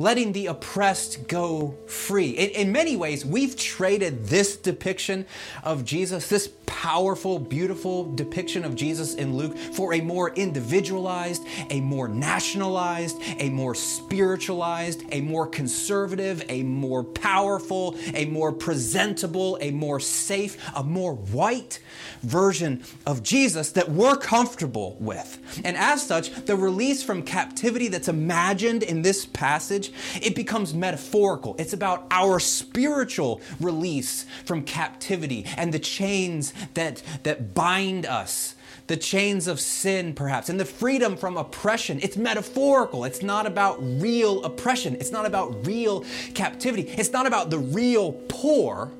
letting 0.00 0.32
the 0.32 0.46
oppressed 0.46 1.28
go 1.28 1.76
free. 1.86 2.30
In, 2.30 2.50
in, 2.50 2.72
many 2.72 2.96
ways, 2.96 3.24
we've 3.24 3.54
traded 3.54 4.24
this 4.24 4.56
depiction 4.56 5.26
of 5.62 5.84
Jesus, 5.84 6.26
this 6.26 6.48
powerful, 6.64 7.38
beautiful 7.38 8.10
depiction 8.14 8.64
of 8.64 8.74
Jesus 8.74 9.14
in 9.14 9.36
Luke, 9.36 9.56
for 9.58 9.92
a 9.92 10.00
more 10.00 10.30
individualized, 10.34 11.46
a 11.68 11.82
more 11.82 12.08
nationalized, 12.08 13.18
a 13.38 13.50
more 13.50 13.74
spiritualized, 13.74 15.02
a 15.12 15.20
more 15.20 15.46
conservative, 15.46 16.42
a 16.48 16.62
more 16.62 17.04
powerful, 17.04 17.94
a 18.14 18.24
more 18.24 18.52
presentable, 18.52 19.58
a 19.60 19.70
more 19.70 20.00
safe, 20.00 20.56
a 20.74 20.82
more 20.82 21.12
white 21.12 21.78
version 22.22 22.82
of 23.04 23.22
Jesus 23.22 23.72
that 23.72 23.90
we're 23.90 24.16
comfortable 24.16 24.96
with. 24.98 25.60
And 25.62 25.76
as 25.76 26.06
such, 26.06 26.46
the 26.46 26.56
release 26.56 27.02
from 27.02 27.22
captivity 27.22 27.88
that's 27.88 28.08
imagined 28.08 28.82
in 28.82 29.02
this 29.02 29.26
passage 29.26 29.89
it 30.20 30.34
becomes 30.34 30.74
metaphorical. 30.74 31.56
It's 31.58 31.72
about 31.72 32.06
our 32.10 32.40
spiritual 32.40 33.40
release 33.60 34.26
from 34.44 34.62
captivity 34.62 35.46
and 35.56 35.72
the 35.72 35.78
chains 35.78 36.52
that, 36.74 37.02
that 37.22 37.54
bind 37.54 38.06
us 38.06 38.54
the 38.90 38.96
chains 38.96 39.46
of 39.46 39.60
sin, 39.60 40.12
perhaps, 40.12 40.48
and 40.48 40.58
the 40.58 40.64
freedom 40.64 41.16
from 41.16 41.36
oppression. 41.36 42.00
It's 42.02 42.16
metaphorical. 42.16 43.04
It's 43.04 43.22
not 43.22 43.46
about 43.46 43.78
real 43.80 44.42
oppression. 44.42 44.96
It's 44.96 45.12
not 45.12 45.26
about 45.26 45.64
real 45.64 46.04
captivity. 46.34 46.88
It's 46.88 47.12
not 47.12 47.24
about 47.24 47.50
the 47.50 47.58
real 47.58 48.10
poor. 48.26 48.90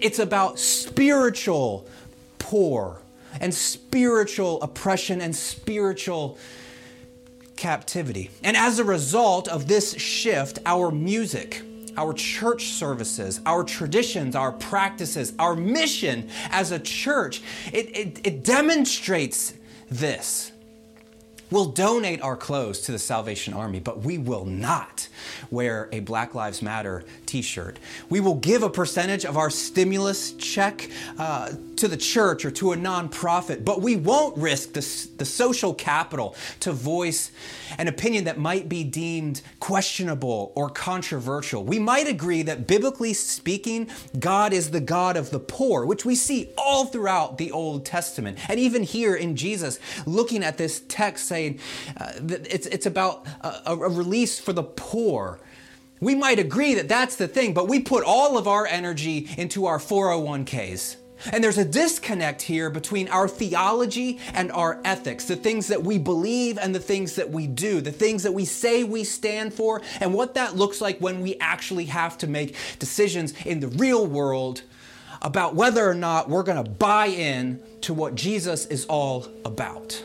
It's 0.00 0.18
about 0.18 0.58
spiritual 0.58 1.86
poor 2.40 3.00
and 3.40 3.54
spiritual 3.54 4.60
oppression 4.62 5.20
and 5.20 5.36
spiritual 5.36 6.36
captivity. 7.60 8.30
And 8.42 8.56
as 8.56 8.78
a 8.78 8.84
result 8.84 9.46
of 9.46 9.68
this 9.68 9.92
shift, 10.00 10.58
our 10.64 10.90
music, 10.90 11.62
our 11.94 12.14
church 12.14 12.68
services, 12.68 13.38
our 13.44 13.64
traditions, 13.64 14.34
our 14.34 14.50
practices, 14.50 15.34
our 15.38 15.54
mission 15.54 16.30
as 16.50 16.70
a 16.70 16.78
church, 16.78 17.42
it, 17.70 17.94
it, 17.94 18.26
it 18.26 18.44
demonstrates 18.44 19.52
this. 19.90 20.52
We'll 21.50 21.66
donate 21.66 22.22
our 22.22 22.36
clothes 22.36 22.80
to 22.82 22.92
the 22.92 22.98
Salvation 22.98 23.52
Army, 23.52 23.80
but 23.80 24.00
we 24.00 24.16
will 24.16 24.46
not 24.46 25.09
wear 25.50 25.88
a 25.92 26.00
Black 26.00 26.34
Lives 26.34 26.62
Matter 26.62 27.04
t 27.26 27.42
shirt. 27.42 27.78
We 28.08 28.20
will 28.20 28.34
give 28.34 28.62
a 28.62 28.70
percentage 28.70 29.24
of 29.24 29.36
our 29.36 29.50
stimulus 29.50 30.32
check 30.32 30.90
uh, 31.18 31.52
to 31.76 31.88
the 31.88 31.96
church 31.96 32.44
or 32.44 32.50
to 32.52 32.72
a 32.72 32.76
nonprofit, 32.76 33.64
but 33.64 33.80
we 33.80 33.96
won't 33.96 34.36
risk 34.36 34.72
the, 34.72 34.80
the 35.18 35.24
social 35.24 35.74
capital 35.74 36.34
to 36.60 36.72
voice 36.72 37.32
an 37.78 37.88
opinion 37.88 38.24
that 38.24 38.38
might 38.38 38.68
be 38.68 38.84
deemed 38.84 39.42
questionable 39.60 40.52
or 40.54 40.68
controversial. 40.68 41.64
We 41.64 41.78
might 41.78 42.08
agree 42.08 42.42
that 42.42 42.66
biblically 42.66 43.14
speaking, 43.14 43.88
God 44.18 44.52
is 44.52 44.70
the 44.70 44.80
God 44.80 45.16
of 45.16 45.30
the 45.30 45.40
poor, 45.40 45.86
which 45.86 46.04
we 46.04 46.14
see 46.14 46.50
all 46.58 46.86
throughout 46.86 47.38
the 47.38 47.50
Old 47.52 47.84
Testament. 47.84 48.38
And 48.48 48.58
even 48.58 48.82
here 48.82 49.14
in 49.14 49.36
Jesus, 49.36 49.78
looking 50.06 50.42
at 50.42 50.58
this 50.58 50.82
text 50.88 51.26
saying 51.26 51.60
uh, 51.96 52.12
it's, 52.28 52.66
it's 52.66 52.86
about 52.86 53.26
a, 53.40 53.72
a 53.72 53.76
release 53.76 54.38
for 54.38 54.52
the 54.52 54.62
poor. 54.62 55.09
We 56.00 56.14
might 56.14 56.38
agree 56.38 56.74
that 56.74 56.88
that's 56.88 57.16
the 57.16 57.28
thing, 57.28 57.52
but 57.52 57.68
we 57.68 57.80
put 57.80 58.04
all 58.04 58.38
of 58.38 58.48
our 58.48 58.66
energy 58.66 59.28
into 59.36 59.66
our 59.66 59.78
401ks 59.78 60.96
And 61.32 61.44
there's 61.44 61.58
a 61.58 61.64
disconnect 61.64 62.42
here 62.42 62.70
between 62.70 63.08
our 63.08 63.28
theology 63.28 64.18
and 64.32 64.50
our 64.52 64.80
ethics, 64.84 65.26
the 65.26 65.36
things 65.36 65.68
that 65.68 65.82
we 65.82 65.98
believe 65.98 66.58
and 66.58 66.74
the 66.74 66.80
things 66.80 67.16
that 67.16 67.30
we 67.30 67.46
do, 67.46 67.80
the 67.80 67.92
things 67.92 68.22
that 68.22 68.32
we 68.32 68.44
say 68.44 68.84
we 68.84 69.04
stand 69.04 69.52
for, 69.52 69.82
and 70.00 70.14
what 70.14 70.34
that 70.34 70.56
looks 70.56 70.80
like 70.80 70.98
when 70.98 71.20
we 71.20 71.36
actually 71.38 71.86
have 71.86 72.16
to 72.18 72.26
make 72.26 72.56
decisions 72.78 73.34
in 73.44 73.60
the 73.60 73.68
real 73.68 74.06
world 74.06 74.62
about 75.22 75.54
whether 75.54 75.88
or 75.88 75.94
not 75.94 76.30
we're 76.30 76.42
going 76.42 76.62
to 76.62 76.70
buy 76.70 77.06
in 77.06 77.60
to 77.82 77.92
what 77.92 78.14
Jesus 78.14 78.64
is 78.66 78.86
all 78.86 79.26
about. 79.44 80.02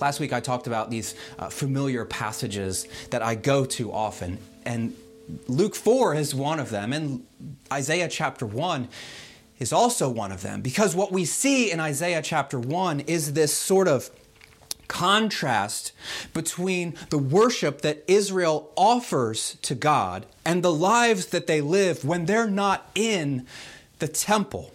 Last 0.00 0.20
week 0.20 0.32
I 0.32 0.40
talked 0.40 0.66
about 0.66 0.90
these 0.90 1.14
uh, 1.38 1.48
familiar 1.48 2.04
passages 2.04 2.86
that 3.10 3.22
I 3.22 3.34
go 3.34 3.64
to 3.66 3.92
often, 3.92 4.38
and 4.64 4.94
Luke 5.48 5.74
4 5.74 6.14
is 6.14 6.34
one 6.34 6.60
of 6.60 6.70
them, 6.70 6.92
and 6.92 7.26
Isaiah 7.72 8.08
chapter 8.08 8.46
1 8.46 8.88
is 9.58 9.72
also 9.72 10.08
one 10.08 10.32
of 10.32 10.42
them. 10.42 10.60
Because 10.60 10.94
what 10.94 11.12
we 11.12 11.24
see 11.24 11.70
in 11.70 11.80
Isaiah 11.80 12.22
chapter 12.22 12.58
1 12.58 13.00
is 13.00 13.32
this 13.32 13.54
sort 13.54 13.88
of 13.88 14.10
contrast 14.88 15.92
between 16.34 16.94
the 17.10 17.18
worship 17.18 17.80
that 17.80 18.04
Israel 18.06 18.70
offers 18.76 19.56
to 19.62 19.74
God 19.74 20.26
and 20.44 20.62
the 20.62 20.72
lives 20.72 21.26
that 21.26 21.46
they 21.46 21.60
live 21.60 22.04
when 22.04 22.26
they're 22.26 22.50
not 22.50 22.90
in 22.94 23.46
the 24.00 24.08
temple. 24.08 24.74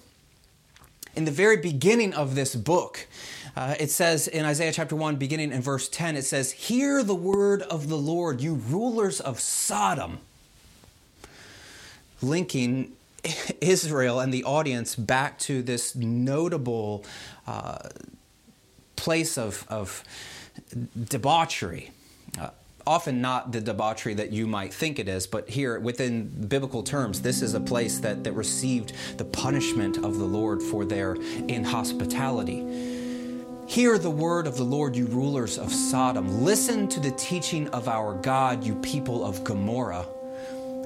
In 1.15 1.25
the 1.25 1.31
very 1.31 1.57
beginning 1.57 2.13
of 2.13 2.35
this 2.35 2.55
book, 2.55 3.07
uh, 3.57 3.73
it 3.79 3.89
says 3.89 4.27
in 4.27 4.45
Isaiah 4.45 4.71
chapter 4.71 4.95
1, 4.95 5.15
beginning 5.15 5.51
in 5.51 5.63
verse 5.63 5.89
10, 5.89 6.15
it 6.15 6.25
says, 6.25 6.51
Hear 6.51 7.01
the 7.01 7.15
word 7.15 7.63
of 7.63 7.89
the 7.89 7.97
Lord, 7.97 8.39
you 8.39 8.53
rulers 8.53 9.19
of 9.19 9.39
Sodom 9.39 10.19
linking 12.21 12.91
Israel 13.61 14.19
and 14.19 14.31
the 14.31 14.43
audience 14.43 14.95
back 14.95 15.39
to 15.39 15.63
this 15.63 15.95
notable 15.95 17.03
uh, 17.47 17.89
place 18.95 19.39
of, 19.39 19.65
of 19.69 20.03
debauchery. 21.09 21.89
Uh, 22.39 22.51
often 22.85 23.21
not 23.21 23.53
the 23.53 23.59
debauchery 23.59 24.13
that 24.13 24.31
you 24.31 24.45
might 24.45 24.71
think 24.71 24.99
it 24.99 25.07
is, 25.07 25.25
but 25.25 25.49
here 25.49 25.79
within 25.79 26.27
biblical 26.47 26.83
terms, 26.83 27.23
this 27.23 27.41
is 27.41 27.55
a 27.55 27.59
place 27.59 27.97
that, 28.01 28.23
that 28.23 28.33
received 28.33 28.93
the 29.17 29.25
punishment 29.25 29.97
of 29.97 30.19
the 30.19 30.25
Lord 30.25 30.61
for 30.61 30.85
their 30.85 31.15
inhospitality. 31.15 32.96
Hear 33.67 33.97
the 33.97 34.09
word 34.09 34.47
of 34.47 34.55
the 34.55 34.63
Lord, 34.63 34.95
you 34.95 35.07
rulers 35.07 35.57
of 35.57 35.73
Sodom. 35.73 36.45
Listen 36.45 36.87
to 36.87 37.01
the 37.01 37.11
teaching 37.11 37.67
of 37.69 37.89
our 37.89 38.13
God, 38.13 38.63
you 38.63 38.75
people 38.75 39.25
of 39.25 39.43
Gomorrah. 39.43 40.03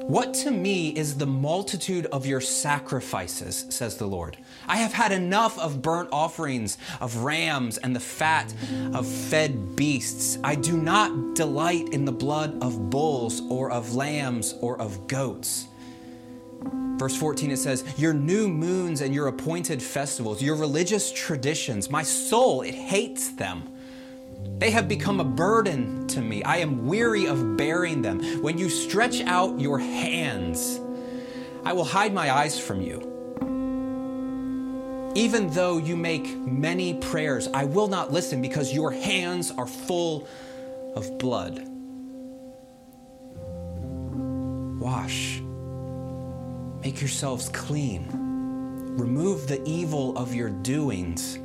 What 0.07 0.33
to 0.33 0.51
me 0.51 0.89
is 0.89 1.15
the 1.15 1.27
multitude 1.27 2.07
of 2.07 2.25
your 2.25 2.41
sacrifices, 2.41 3.67
says 3.69 3.97
the 3.97 4.07
Lord. 4.07 4.35
I 4.67 4.77
have 4.77 4.93
had 4.93 5.11
enough 5.11 5.59
of 5.59 5.83
burnt 5.83 6.09
offerings, 6.11 6.79
of 6.99 7.17
rams, 7.17 7.77
and 7.77 7.95
the 7.95 7.99
fat 7.99 8.51
of 8.93 9.07
fed 9.07 9.75
beasts. 9.75 10.39
I 10.43 10.55
do 10.55 10.75
not 10.75 11.35
delight 11.35 11.89
in 11.89 12.05
the 12.05 12.11
blood 12.11 12.63
of 12.63 12.89
bulls, 12.89 13.43
or 13.47 13.69
of 13.69 13.93
lambs, 13.93 14.55
or 14.59 14.81
of 14.81 15.05
goats. 15.07 15.67
Verse 17.01 17.17
14, 17.17 17.49
it 17.49 17.57
says, 17.57 17.83
Your 17.97 18.13
new 18.13 18.47
moons 18.47 19.01
and 19.01 19.11
your 19.11 19.25
appointed 19.25 19.81
festivals, 19.81 20.39
your 20.39 20.55
religious 20.55 21.11
traditions, 21.11 21.89
my 21.89 22.03
soul, 22.03 22.61
it 22.61 22.75
hates 22.75 23.29
them. 23.29 23.67
They 24.59 24.69
have 24.69 24.87
become 24.87 25.19
a 25.19 25.23
burden 25.23 26.05
to 26.09 26.21
me. 26.21 26.43
I 26.43 26.57
am 26.57 26.85
weary 26.85 27.25
of 27.25 27.57
bearing 27.57 28.03
them. 28.03 28.21
When 28.43 28.59
you 28.59 28.69
stretch 28.69 29.19
out 29.21 29.59
your 29.59 29.79
hands, 29.79 30.79
I 31.65 31.73
will 31.73 31.85
hide 31.85 32.13
my 32.13 32.29
eyes 32.29 32.59
from 32.59 32.81
you. 32.81 32.99
Even 35.15 35.49
though 35.49 35.79
you 35.79 35.97
make 35.97 36.37
many 36.37 36.93
prayers, 36.99 37.47
I 37.51 37.63
will 37.65 37.87
not 37.87 38.13
listen 38.13 38.43
because 38.43 38.71
your 38.75 38.91
hands 38.91 39.49
are 39.49 39.65
full 39.65 40.27
of 40.95 41.17
blood. 41.17 41.67
Wash. 44.79 45.41
Make 46.81 46.99
yourselves 46.99 47.49
clean. 47.49 48.07
Remove 48.97 49.47
the 49.47 49.61
evil 49.65 50.17
of 50.17 50.33
your 50.33 50.49
doings 50.49 51.39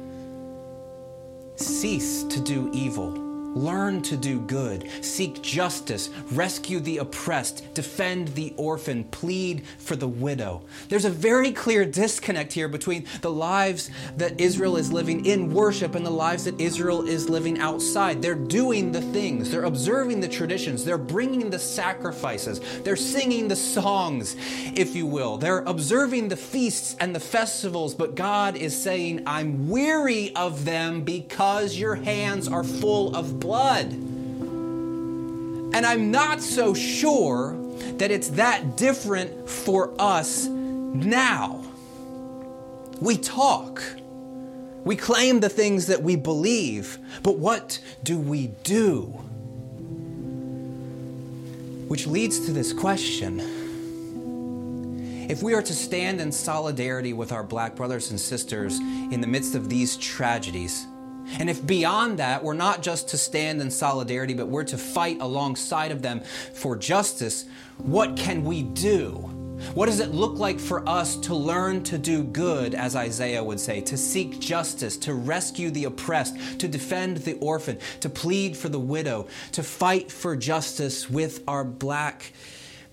Cease 1.57 2.23
to 2.25 2.39
do 2.41 2.71
evil. 2.75 3.26
Learn 3.57 4.03
to 4.03 4.19
do 4.19 4.39
good, 4.39 4.87
seek 5.03 5.41
justice, 5.41 6.11
rescue 6.31 6.79
the 6.79 6.99
oppressed, 6.99 7.73
defend 7.73 8.29
the 8.35 8.53
orphan, 8.59 9.05
plead 9.05 9.67
for 9.79 9.97
the 9.97 10.07
widow. 10.07 10.61
There's 10.91 11.07
a 11.07 11.11
very 11.11 11.53
clear 11.53 11.87
disconnect 11.87 12.53
here 12.53 12.69
between 12.69 13.07
the 13.23 13.31
lives 13.31 13.91
that 14.19 14.39
Israel 14.39 14.77
is 14.77 14.93
living 14.93 15.25
in 15.25 15.55
worship 15.55 15.95
and 15.95 16.05
the 16.05 16.11
lives 16.11 16.45
that 16.45 16.61
Israel 16.61 17.09
is 17.09 17.31
living 17.31 17.59
outside. 17.59 18.21
They're 18.21 18.35
doing 18.35 18.93
the 18.93 19.01
things, 19.01 19.51
they're 19.51 19.65
observing 19.65 20.21
the 20.21 20.29
traditions, 20.29 20.85
they're 20.85 20.99
bringing 20.99 21.49
the 21.49 21.59
sacrifices, 21.59 22.61
they're 22.83 22.95
singing 22.95 23.49
the 23.49 23.57
songs, 23.57 24.37
if 24.75 24.95
you 24.95 25.07
will. 25.07 25.39
They're 25.39 25.61
observing 25.61 26.29
the 26.29 26.37
feasts 26.37 26.95
and 27.01 27.15
the 27.15 27.21
festivals, 27.21 27.95
but 27.95 28.17
God 28.17 28.55
is 28.55 28.79
saying, 28.79 29.23
I'm 29.27 29.71
weary 29.71 30.37
of 30.37 30.67
them 30.67 31.05
because 31.05 31.79
your 31.79 31.95
hands 31.95 32.49
are 32.49 32.63
full 32.63 33.17
of 33.17 33.41
blood. 33.47 33.93
And 35.73 35.87
I'm 35.87 36.11
not 36.11 36.43
so 36.43 36.75
sure 36.75 37.57
that 37.99 38.11
it's 38.11 38.31
that 38.31 38.77
different 38.77 39.49
for 39.49 39.95
us 40.01 40.47
now. 40.47 41.63
We 43.01 43.17
talk. 43.19 43.81
We 44.85 44.97
claim 44.97 45.39
the 45.39 45.49
things 45.49 45.87
that 45.87 46.03
we 46.03 46.17
believe, 46.17 46.99
but 47.23 47.39
what 47.39 47.79
do 48.03 48.19
we 48.19 48.49
do? 48.65 49.05
Which 51.87 52.09
leads 52.09 52.47
to 52.47 52.53
this 52.53 52.73
question. 52.73 53.39
If 55.31 55.41
we 55.45 55.55
are 55.55 55.63
to 55.63 55.75
stand 55.75 56.21
in 56.21 56.33
solidarity 56.33 57.13
with 57.13 57.31
our 57.31 57.45
black 57.45 57.77
brothers 57.77 58.11
and 58.11 58.21
sisters 58.21 58.81
in 58.81 59.21
the 59.21 59.29
midst 59.29 59.55
of 59.55 59.69
these 59.69 59.97
tragedies, 59.97 60.87
and 61.39 61.51
if 61.51 61.67
beyond 61.67 62.19
that, 62.19 62.43
we're 62.43 62.55
not 62.55 62.83
just 62.83 63.09
to 63.09 63.19
stand 63.19 63.61
in 63.61 63.71
solidarity, 63.71 64.35
but 64.35 64.49
we're 64.49 64.65
to 64.65 64.79
fight 64.79 65.19
alongside 65.21 65.91
of 65.91 66.03
them 66.03 66.21
for 66.55 66.77
justice, 66.77 67.45
what 67.79 68.17
can 68.17 68.45
we 68.45 68.63
do? 68.63 69.33
What 69.75 69.87
does 69.87 70.01
it 70.01 70.13
look 70.13 70.39
like 70.39 70.61
for 70.61 70.87
us 70.89 71.17
to 71.17 71.35
learn 71.35 71.83
to 71.85 71.97
do 71.97 72.23
good, 72.23 72.75
as 72.75 72.95
Isaiah 72.95 73.43
would 73.43 73.59
say, 73.59 73.81
to 73.83 73.97
seek 73.97 74.39
justice, 74.39 74.97
to 74.99 75.15
rescue 75.15 75.71
the 75.71 75.85
oppressed, 75.85 76.37
to 76.61 76.69
defend 76.69 77.19
the 77.19 77.35
orphan, 77.35 77.79
to 78.01 78.11
plead 78.11 78.57
for 78.57 78.69
the 78.69 78.79
widow, 78.79 79.29
to 79.53 79.63
fight 79.63 80.13
for 80.13 80.37
justice 80.37 81.09
with 81.09 81.43
our 81.49 81.65
black 81.65 82.33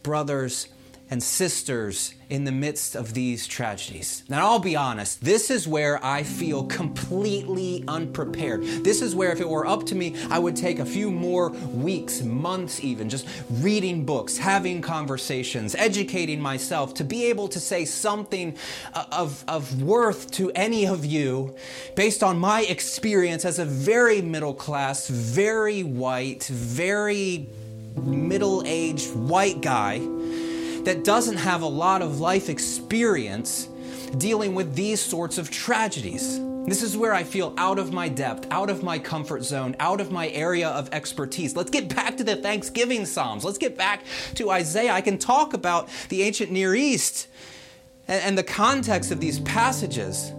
brothers 0.03 0.67
and 1.09 1.21
sisters 1.21 2.13
in 2.29 2.45
the 2.45 2.51
midst 2.51 2.95
of 2.95 3.13
these 3.13 3.45
tragedies. 3.45 4.23
Now, 4.27 4.47
I'll 4.47 4.59
be 4.59 4.75
honest, 4.75 5.23
this 5.23 5.51
is 5.51 5.67
where 5.67 6.03
I 6.03 6.23
feel 6.23 6.63
completely 6.63 7.83
unprepared. 7.87 8.63
This 8.83 9.01
is 9.01 9.13
where, 9.13 9.31
if 9.31 9.39
it 9.39 9.47
were 9.47 9.67
up 9.67 9.85
to 9.87 9.95
me, 9.95 10.15
I 10.31 10.39
would 10.39 10.55
take 10.55 10.79
a 10.79 10.85
few 10.85 11.11
more 11.11 11.49
weeks, 11.49 12.23
months 12.23 12.83
even, 12.83 13.09
just 13.09 13.27
reading 13.51 14.05
books, 14.05 14.37
having 14.37 14.81
conversations, 14.81 15.75
educating 15.75 16.41
myself 16.41 16.95
to 16.95 17.03
be 17.03 17.25
able 17.25 17.47
to 17.49 17.59
say 17.59 17.85
something 17.85 18.57
uh, 18.93 19.05
of, 19.11 19.43
of 19.47 19.83
worth 19.83 20.31
to 20.31 20.51
any 20.55 20.87
of 20.87 21.05
you 21.05 21.55
based 21.95 22.23
on 22.23 22.39
my 22.39 22.63
experience 22.63 23.45
as 23.45 23.59
a 23.59 23.65
very 23.65 24.21
middle 24.21 24.53
class, 24.55 25.07
very 25.07 25.83
white, 25.83 26.45
very 26.45 27.47
middle 27.95 28.63
aged 28.65 29.13
white 29.13 29.61
guy 29.61 29.99
that 30.85 31.03
doesn't 31.03 31.37
have 31.37 31.61
a 31.61 31.67
lot 31.67 32.01
of 32.01 32.19
life 32.19 32.49
experience 32.49 33.69
dealing 34.17 34.53
with 34.53 34.75
these 34.75 34.99
sorts 34.99 35.37
of 35.37 35.49
tragedies. 35.49 36.39
This 36.65 36.81
is 36.81 36.95
where 36.95 37.13
I 37.13 37.23
feel 37.23 37.53
out 37.57 37.77
of 37.77 37.91
my 37.91 38.07
depth, 38.07 38.47
out 38.49 38.69
of 38.69 38.83
my 38.83 38.97
comfort 38.97 39.43
zone, 39.43 39.75
out 39.79 39.99
of 39.99 40.11
my 40.11 40.29
area 40.29 40.69
of 40.69 40.89
expertise. 40.93 41.55
Let's 41.55 41.71
get 41.71 41.93
back 41.93 42.15
to 42.17 42.23
the 42.23 42.37
Thanksgiving 42.37 43.05
Psalms. 43.05 43.43
Let's 43.43 43.57
get 43.57 43.77
back 43.77 44.05
to 44.35 44.49
Isaiah. 44.49 44.93
I 44.93 45.01
can 45.01 45.17
talk 45.17 45.53
about 45.53 45.89
the 46.07 46.23
ancient 46.23 46.51
Near 46.51 46.73
East 46.73 47.27
and, 48.07 48.37
the 48.37 48.43
context 48.43 49.11
of 49.11 49.19
these 49.19 49.39
passages. 49.41 50.31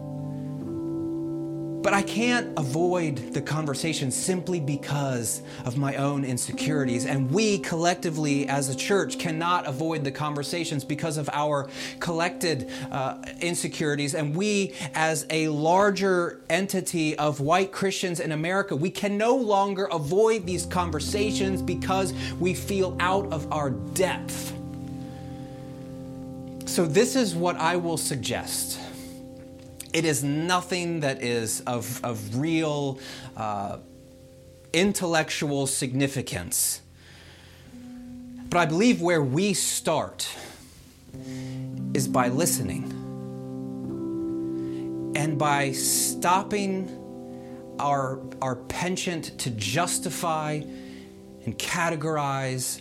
But 1.84 1.92
I 1.92 2.00
can't 2.00 2.58
avoid 2.58 3.34
the 3.34 3.42
conversation 3.42 4.10
simply 4.10 4.58
because 4.58 5.42
of 5.66 5.76
my 5.76 5.96
own 5.96 6.24
insecurities. 6.24 7.04
And 7.04 7.30
we 7.30 7.58
collectively 7.58 8.48
as 8.48 8.70
a 8.70 8.74
church 8.74 9.18
cannot 9.18 9.66
avoid 9.66 10.02
the 10.02 10.10
conversations 10.10 10.82
because 10.82 11.18
of 11.18 11.28
our 11.30 11.68
collected 12.00 12.70
uh, 12.90 13.18
insecurities. 13.42 14.14
And 14.14 14.34
we, 14.34 14.72
as 14.94 15.26
a 15.28 15.48
larger 15.48 16.40
entity 16.48 17.18
of 17.18 17.40
white 17.40 17.70
Christians 17.70 18.18
in 18.18 18.32
America, 18.32 18.74
we 18.74 18.88
can 18.88 19.18
no 19.18 19.36
longer 19.36 19.84
avoid 19.84 20.46
these 20.46 20.64
conversations 20.64 21.60
because 21.60 22.14
we 22.40 22.54
feel 22.54 22.96
out 22.98 23.30
of 23.30 23.52
our 23.52 23.68
depth. 23.68 24.54
So, 26.64 26.86
this 26.86 27.14
is 27.14 27.34
what 27.34 27.56
I 27.56 27.76
will 27.76 27.98
suggest. 27.98 28.80
It 29.94 30.04
is 30.04 30.24
nothing 30.24 31.00
that 31.00 31.22
is 31.22 31.60
of, 31.60 32.04
of 32.04 32.36
real 32.36 32.98
uh, 33.36 33.78
intellectual 34.72 35.68
significance. 35.68 36.82
But 38.50 38.58
I 38.58 38.66
believe 38.66 39.00
where 39.00 39.22
we 39.22 39.54
start 39.54 40.28
is 41.94 42.08
by 42.08 42.26
listening 42.26 42.90
and 45.14 45.38
by 45.38 45.70
stopping 45.70 46.90
our, 47.78 48.18
our 48.42 48.56
penchant 48.56 49.38
to 49.38 49.50
justify 49.50 50.60
and 51.44 51.56
categorize 51.56 52.80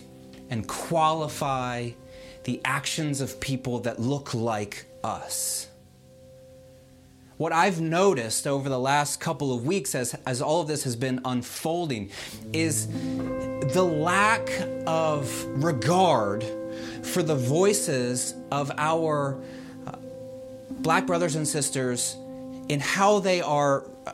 and 0.50 0.66
qualify 0.66 1.90
the 2.42 2.60
actions 2.64 3.20
of 3.20 3.38
people 3.38 3.78
that 3.80 4.00
look 4.00 4.34
like 4.34 4.86
us. 5.04 5.68
What 7.44 7.52
I've 7.52 7.78
noticed 7.78 8.46
over 8.46 8.70
the 8.70 8.78
last 8.78 9.20
couple 9.20 9.52
of 9.52 9.66
weeks 9.66 9.94
as, 9.94 10.14
as 10.24 10.40
all 10.40 10.62
of 10.62 10.66
this 10.66 10.84
has 10.84 10.96
been 10.96 11.20
unfolding 11.26 12.10
is 12.54 12.86
the 12.86 13.84
lack 13.84 14.48
of 14.86 15.44
regard 15.62 16.42
for 17.02 17.22
the 17.22 17.34
voices 17.34 18.34
of 18.50 18.72
our 18.78 19.38
uh, 19.86 19.92
black 20.70 21.04
brothers 21.04 21.36
and 21.36 21.46
sisters 21.46 22.16
in 22.70 22.80
how 22.80 23.18
they 23.18 23.42
are 23.42 23.84
uh, 24.06 24.12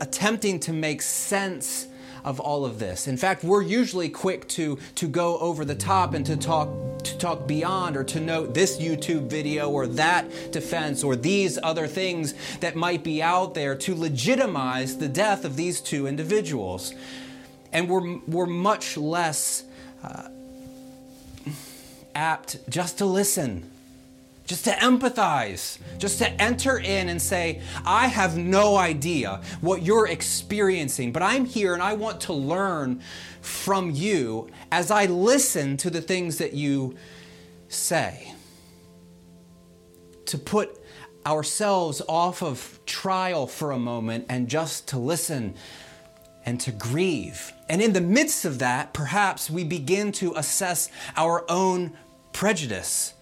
attempting 0.00 0.58
to 0.58 0.72
make 0.72 1.00
sense 1.00 1.86
of 2.24 2.40
all 2.40 2.64
of 2.64 2.78
this. 2.78 3.08
In 3.08 3.16
fact, 3.16 3.44
we're 3.44 3.62
usually 3.62 4.08
quick 4.08 4.48
to, 4.48 4.78
to 4.96 5.08
go 5.08 5.38
over 5.38 5.64
the 5.64 5.74
top 5.74 6.14
and 6.14 6.24
to 6.26 6.36
talk 6.36 6.68
to 7.02 7.18
talk 7.18 7.48
beyond 7.48 7.96
or 7.96 8.04
to 8.04 8.20
note 8.20 8.54
this 8.54 8.78
YouTube 8.78 9.28
video 9.28 9.68
or 9.68 9.88
that 9.88 10.52
defense 10.52 11.02
or 11.02 11.16
these 11.16 11.58
other 11.60 11.88
things 11.88 12.32
that 12.60 12.76
might 12.76 13.02
be 13.02 13.20
out 13.20 13.54
there 13.54 13.74
to 13.74 13.94
legitimize 13.94 14.98
the 14.98 15.08
death 15.08 15.44
of 15.44 15.56
these 15.56 15.80
two 15.80 16.06
individuals. 16.06 16.94
And 17.72 17.88
we're, 17.88 18.18
we're 18.28 18.46
much 18.46 18.96
less 18.96 19.64
uh, 20.04 20.28
apt 22.14 22.58
just 22.70 22.98
to 22.98 23.04
listen 23.04 23.68
just 24.46 24.64
to 24.64 24.70
empathize, 24.72 25.78
just 25.98 26.18
to 26.18 26.28
enter 26.42 26.78
in 26.78 27.08
and 27.08 27.20
say, 27.20 27.62
I 27.84 28.08
have 28.08 28.36
no 28.36 28.76
idea 28.76 29.40
what 29.60 29.82
you're 29.82 30.08
experiencing, 30.08 31.12
but 31.12 31.22
I'm 31.22 31.44
here 31.44 31.74
and 31.74 31.82
I 31.82 31.94
want 31.94 32.22
to 32.22 32.32
learn 32.32 33.00
from 33.40 33.90
you 33.90 34.48
as 34.70 34.90
I 34.90 35.06
listen 35.06 35.76
to 35.78 35.90
the 35.90 36.00
things 36.00 36.38
that 36.38 36.54
you 36.54 36.96
say. 37.68 38.34
To 40.26 40.38
put 40.38 40.78
ourselves 41.24 42.02
off 42.08 42.42
of 42.42 42.80
trial 42.86 43.46
for 43.46 43.70
a 43.70 43.78
moment 43.78 44.26
and 44.28 44.48
just 44.48 44.88
to 44.88 44.98
listen 44.98 45.54
and 46.44 46.60
to 46.60 46.72
grieve. 46.72 47.52
And 47.68 47.80
in 47.80 47.92
the 47.92 48.00
midst 48.00 48.44
of 48.44 48.58
that, 48.58 48.92
perhaps 48.92 49.48
we 49.48 49.62
begin 49.62 50.10
to 50.12 50.34
assess 50.34 50.88
our 51.16 51.44
own 51.48 51.92
prejudice 52.32 53.14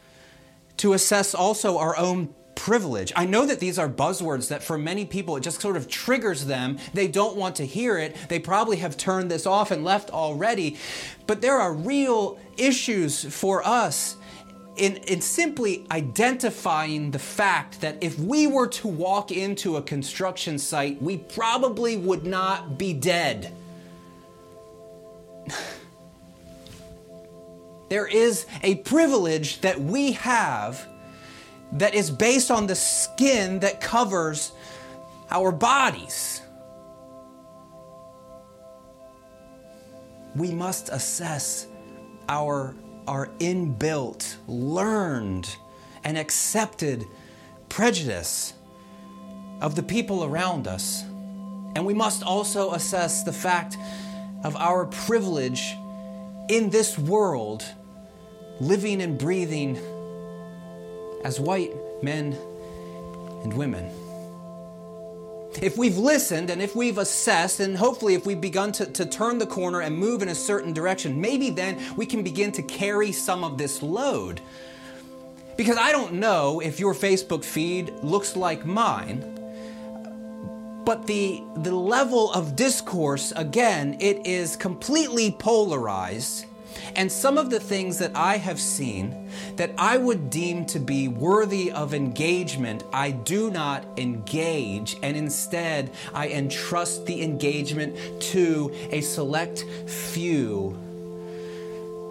to 0.80 0.94
assess 0.94 1.34
also 1.34 1.76
our 1.76 1.94
own 1.98 2.34
privilege. 2.54 3.12
I 3.14 3.26
know 3.26 3.44
that 3.44 3.60
these 3.60 3.78
are 3.78 3.88
buzzwords 3.88 4.48
that 4.48 4.62
for 4.62 4.78
many 4.78 5.04
people 5.04 5.36
it 5.36 5.42
just 5.42 5.60
sort 5.60 5.76
of 5.76 5.88
triggers 5.88 6.46
them. 6.46 6.78
They 6.94 7.06
don't 7.06 7.36
want 7.36 7.56
to 7.56 7.66
hear 7.66 7.98
it. 7.98 8.16
They 8.28 8.38
probably 8.38 8.78
have 8.78 8.96
turned 8.96 9.30
this 9.30 9.44
off 9.46 9.70
and 9.70 9.84
left 9.84 10.10
already. 10.10 10.78
But 11.26 11.42
there 11.42 11.58
are 11.58 11.74
real 11.74 12.38
issues 12.56 13.24
for 13.24 13.66
us 13.66 14.16
in, 14.76 14.96
in 14.96 15.20
simply 15.20 15.86
identifying 15.90 17.10
the 17.10 17.18
fact 17.18 17.82
that 17.82 17.98
if 18.00 18.18
we 18.18 18.46
were 18.46 18.68
to 18.68 18.88
walk 18.88 19.30
into 19.32 19.76
a 19.76 19.82
construction 19.82 20.58
site, 20.58 21.00
we 21.02 21.18
probably 21.18 21.98
would 21.98 22.24
not 22.24 22.78
be 22.78 22.94
dead. 22.94 23.54
There 27.90 28.06
is 28.06 28.46
a 28.62 28.76
privilege 28.76 29.62
that 29.62 29.80
we 29.80 30.12
have 30.12 30.86
that 31.72 31.92
is 31.92 32.08
based 32.08 32.48
on 32.48 32.68
the 32.68 32.76
skin 32.76 33.58
that 33.60 33.80
covers 33.80 34.52
our 35.28 35.50
bodies. 35.50 36.40
We 40.36 40.52
must 40.52 40.88
assess 40.90 41.66
our, 42.28 42.76
our 43.08 43.26
inbuilt, 43.40 44.36
learned, 44.46 45.48
and 46.04 46.16
accepted 46.16 47.04
prejudice 47.68 48.52
of 49.60 49.74
the 49.74 49.82
people 49.82 50.22
around 50.22 50.68
us. 50.68 51.02
And 51.74 51.84
we 51.84 51.94
must 51.94 52.22
also 52.22 52.70
assess 52.70 53.24
the 53.24 53.32
fact 53.32 53.76
of 54.44 54.54
our 54.54 54.86
privilege 54.86 55.74
in 56.48 56.70
this 56.70 56.96
world 56.96 57.64
living 58.60 59.00
and 59.02 59.18
breathing 59.18 59.78
as 61.24 61.40
white 61.40 61.72
men 62.02 62.36
and 63.42 63.52
women. 63.54 63.90
If 65.62 65.76
we've 65.76 65.98
listened 65.98 66.50
and 66.50 66.62
if 66.62 66.76
we've 66.76 66.98
assessed, 66.98 67.60
and 67.60 67.76
hopefully 67.76 68.14
if 68.14 68.24
we've 68.24 68.40
begun 68.40 68.70
to, 68.72 68.86
to 68.86 69.04
turn 69.04 69.38
the 69.38 69.46
corner 69.46 69.80
and 69.80 69.96
move 69.96 70.22
in 70.22 70.28
a 70.28 70.34
certain 70.34 70.72
direction, 70.72 71.20
maybe 71.20 71.50
then 71.50 71.78
we 71.96 72.06
can 72.06 72.22
begin 72.22 72.52
to 72.52 72.62
carry 72.62 73.12
some 73.12 73.42
of 73.42 73.58
this 73.58 73.82
load. 73.82 74.40
Because 75.56 75.76
I 75.76 75.92
don't 75.92 76.14
know 76.14 76.60
if 76.60 76.78
your 76.78 76.94
Facebook 76.94 77.44
feed 77.44 77.92
looks 78.02 78.36
like 78.36 78.64
mine, 78.64 79.38
but 80.84 81.06
the, 81.06 81.42
the 81.56 81.74
level 81.74 82.32
of 82.32 82.56
discourse, 82.56 83.32
again, 83.36 83.96
it 84.00 84.26
is 84.26 84.56
completely 84.56 85.30
polarized 85.32 86.46
and 86.94 87.10
some 87.10 87.38
of 87.38 87.50
the 87.50 87.60
things 87.60 87.98
that 87.98 88.12
I 88.14 88.36
have 88.36 88.60
seen 88.60 89.28
that 89.56 89.72
I 89.78 89.96
would 89.96 90.30
deem 90.30 90.66
to 90.66 90.78
be 90.78 91.08
worthy 91.08 91.70
of 91.70 91.94
engagement, 91.94 92.84
I 92.92 93.10
do 93.10 93.50
not 93.50 93.84
engage, 93.96 94.96
and 95.02 95.16
instead 95.16 95.90
I 96.12 96.28
entrust 96.28 97.06
the 97.06 97.22
engagement 97.22 97.96
to 98.22 98.72
a 98.90 99.00
select 99.00 99.64
few 99.86 100.76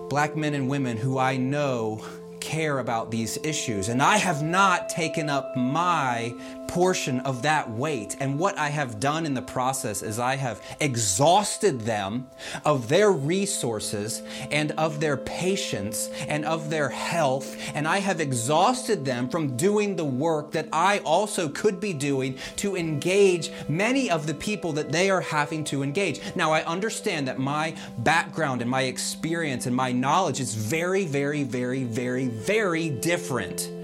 black 0.09 0.35
men 0.35 0.53
and 0.53 0.67
women 0.67 0.97
who 0.97 1.17
I 1.17 1.37
know 1.37 2.03
care 2.39 2.79
about 2.79 3.11
these 3.11 3.37
issues. 3.43 3.89
And 3.89 4.01
I 4.01 4.17
have 4.17 4.41
not 4.41 4.89
taken 4.89 5.29
up 5.29 5.55
my 5.55 6.33
portion 6.69 7.19
of 7.21 7.41
that 7.41 7.67
weight. 7.67 8.15
And 8.19 8.37
what 8.37 8.55
I 8.59 8.69
have 8.69 8.99
done 8.99 9.25
in 9.25 9.33
the 9.33 9.41
process 9.41 10.03
is 10.03 10.19
I 10.19 10.35
have 10.35 10.61
exhausted 10.79 11.81
them 11.81 12.29
of 12.63 12.89
their 12.89 13.11
resources 13.11 14.21
and 14.51 14.71
of 14.73 14.99
their 14.99 15.17
patience 15.17 16.09
and 16.27 16.45
of 16.45 16.69
their 16.69 16.89
health. 16.89 17.57
And 17.73 17.87
I 17.87 17.97
have 17.97 18.21
exhausted 18.21 19.03
them 19.03 19.29
from 19.29 19.57
doing 19.57 19.95
the 19.95 20.05
work 20.05 20.51
that 20.51 20.69
I 20.71 20.99
also 20.99 21.49
could 21.49 21.79
be 21.79 21.91
doing 21.91 22.37
to 22.57 22.77
engage 22.77 23.51
many 23.67 24.11
of 24.11 24.27
the 24.27 24.35
people 24.35 24.71
that 24.73 24.91
they 24.91 25.09
are 25.09 25.21
having 25.21 25.63
to 25.65 25.81
engage. 25.81 26.21
Now, 26.35 26.51
I 26.51 26.63
understand 26.65 27.27
that 27.27 27.39
my 27.39 27.73
background 27.97 28.61
and 28.61 28.69
my 28.69 28.83
experience 28.83 29.65
and 29.65 29.75
my 29.75 29.91
knowledge 29.91 30.39
is 30.39 30.53
very, 30.53 31.05
very, 31.05 31.41
very, 31.41 31.83
very, 31.83 32.27
very 32.27 32.89
different. 32.89 33.78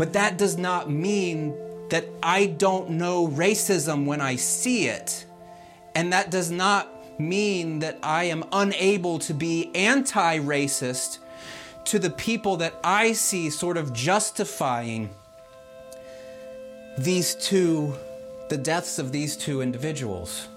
But 0.00 0.14
that 0.14 0.38
does 0.38 0.56
not 0.56 0.90
mean 0.90 1.54
that 1.90 2.06
I 2.22 2.46
don't 2.46 2.92
know 2.92 3.28
racism 3.28 4.06
when 4.06 4.22
I 4.22 4.36
see 4.36 4.86
it. 4.86 5.26
And 5.94 6.14
that 6.14 6.30
does 6.30 6.50
not 6.50 6.88
mean 7.20 7.80
that 7.80 7.98
I 8.02 8.24
am 8.24 8.44
unable 8.50 9.18
to 9.18 9.34
be 9.34 9.70
anti 9.74 10.38
racist 10.38 11.18
to 11.84 11.98
the 11.98 12.08
people 12.08 12.56
that 12.56 12.80
I 12.82 13.12
see 13.12 13.50
sort 13.50 13.76
of 13.76 13.92
justifying 13.92 15.10
these 16.96 17.34
two, 17.34 17.94
the 18.48 18.56
deaths 18.56 18.98
of 18.98 19.12
these 19.12 19.36
two 19.36 19.60
individuals. 19.60 20.48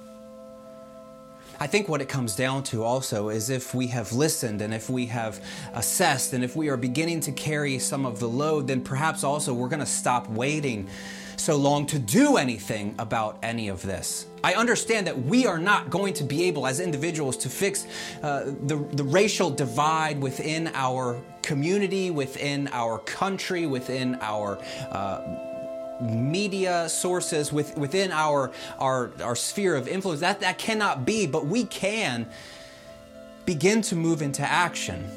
I 1.63 1.67
think 1.67 1.87
what 1.87 2.01
it 2.01 2.09
comes 2.09 2.35
down 2.35 2.63
to 2.63 2.83
also 2.83 3.29
is 3.29 3.49
if 3.49 3.73
we 3.73 3.87
have 3.87 4.11
listened 4.11 4.61
and 4.61 4.73
if 4.73 4.89
we 4.89 5.05
have 5.05 5.41
assessed 5.73 6.33
and 6.33 6.43
if 6.43 6.57
we 6.57 6.67
are 6.67 6.75
beginning 6.75 7.21
to 7.21 7.31
carry 7.31 7.79
some 7.79 8.05
of 8.05 8.19
the 8.19 8.27
load, 8.27 8.67
then 8.67 8.81
perhaps 8.81 9.23
also 9.23 9.53
we're 9.53 9.69
going 9.69 9.79
to 9.79 9.85
stop 9.85 10.27
waiting 10.27 10.89
so 11.37 11.55
long 11.55 11.85
to 11.85 11.99
do 11.99 12.35
anything 12.35 12.93
about 12.99 13.37
any 13.41 13.69
of 13.69 13.81
this. 13.81 14.25
I 14.43 14.55
understand 14.55 15.07
that 15.07 15.17
we 15.17 15.45
are 15.47 15.57
not 15.57 15.89
going 15.89 16.13
to 16.15 16.25
be 16.25 16.43
able 16.43 16.67
as 16.67 16.81
individuals 16.81 17.37
to 17.37 17.49
fix 17.49 17.87
uh, 18.21 18.43
the, 18.63 18.85
the 18.91 19.05
racial 19.05 19.49
divide 19.49 20.19
within 20.19 20.69
our 20.73 21.21
community, 21.43 22.11
within 22.11 22.67
our 22.73 22.99
country, 22.99 23.67
within 23.67 24.15
our 24.19 24.59
uh, 24.89 25.21
media 26.01 26.89
sources 26.89 27.51
with, 27.51 27.77
within 27.77 28.11
our, 28.11 28.51
our, 28.79 29.11
our 29.21 29.35
sphere 29.35 29.75
of 29.75 29.87
influence. 29.87 30.21
That, 30.21 30.39
that 30.41 30.57
cannot 30.57 31.05
be, 31.05 31.27
but 31.27 31.45
we 31.45 31.65
can 31.65 32.27
begin 33.45 33.81
to 33.83 33.95
move 33.95 34.21
into 34.21 34.41
action. 34.41 35.09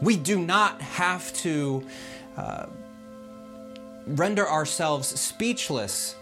We 0.00 0.16
do 0.16 0.38
not 0.38 0.80
have 0.80 1.32
to 1.34 1.86
uh, 2.36 2.66
render 4.06 4.48
ourselves 4.48 5.08
speechless 5.20 6.16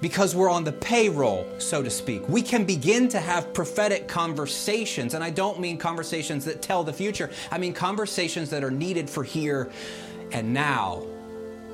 because 0.00 0.34
we're 0.34 0.50
on 0.50 0.62
the 0.62 0.72
payroll, 0.72 1.46
so 1.58 1.82
to 1.82 1.88
speak. 1.88 2.28
We 2.28 2.42
can 2.42 2.64
begin 2.64 3.08
to 3.08 3.18
have 3.18 3.54
prophetic 3.54 4.06
conversations, 4.06 5.14
and 5.14 5.24
I 5.24 5.30
don't 5.30 5.58
mean 5.58 5.78
conversations 5.78 6.44
that 6.44 6.60
tell 6.60 6.84
the 6.84 6.92
future, 6.92 7.30
I 7.50 7.58
mean 7.58 7.72
conversations 7.72 8.50
that 8.50 8.62
are 8.62 8.70
needed 8.70 9.08
for 9.08 9.24
here 9.24 9.70
and 10.32 10.52
now 10.52 11.02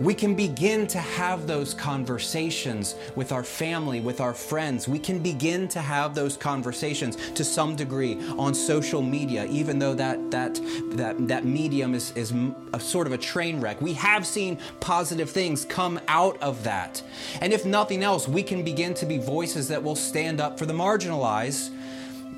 we 0.00 0.14
can 0.14 0.34
begin 0.34 0.86
to 0.88 0.98
have 0.98 1.46
those 1.46 1.74
conversations 1.74 2.94
with 3.14 3.32
our 3.32 3.44
family, 3.44 4.00
with 4.00 4.20
our 4.20 4.34
friends. 4.34 4.88
We 4.88 4.98
can 4.98 5.18
begin 5.18 5.68
to 5.68 5.80
have 5.80 6.14
those 6.14 6.36
conversations 6.36 7.16
to 7.32 7.44
some 7.44 7.76
degree 7.76 8.18
on 8.38 8.54
social 8.54 9.02
media, 9.02 9.46
even 9.46 9.78
though 9.78 9.94
that, 9.94 10.30
that, 10.30 10.60
that, 10.92 11.28
that 11.28 11.44
medium 11.44 11.94
is, 11.94 12.12
is 12.16 12.32
a 12.72 12.80
sort 12.80 13.06
of 13.06 13.12
a 13.12 13.18
train 13.18 13.60
wreck. 13.60 13.80
We 13.80 13.92
have 13.94 14.26
seen 14.26 14.58
positive 14.80 15.30
things 15.30 15.64
come 15.64 16.00
out 16.08 16.40
of 16.42 16.62
that. 16.64 17.02
And 17.40 17.52
if 17.52 17.64
nothing 17.64 18.02
else, 18.02 18.26
we 18.26 18.42
can 18.42 18.64
begin 18.64 18.94
to 18.94 19.06
be 19.06 19.18
voices 19.18 19.68
that 19.68 19.82
will 19.82 19.96
stand 19.96 20.40
up 20.40 20.58
for 20.58 20.66
the 20.66 20.72
marginalized 20.72 21.70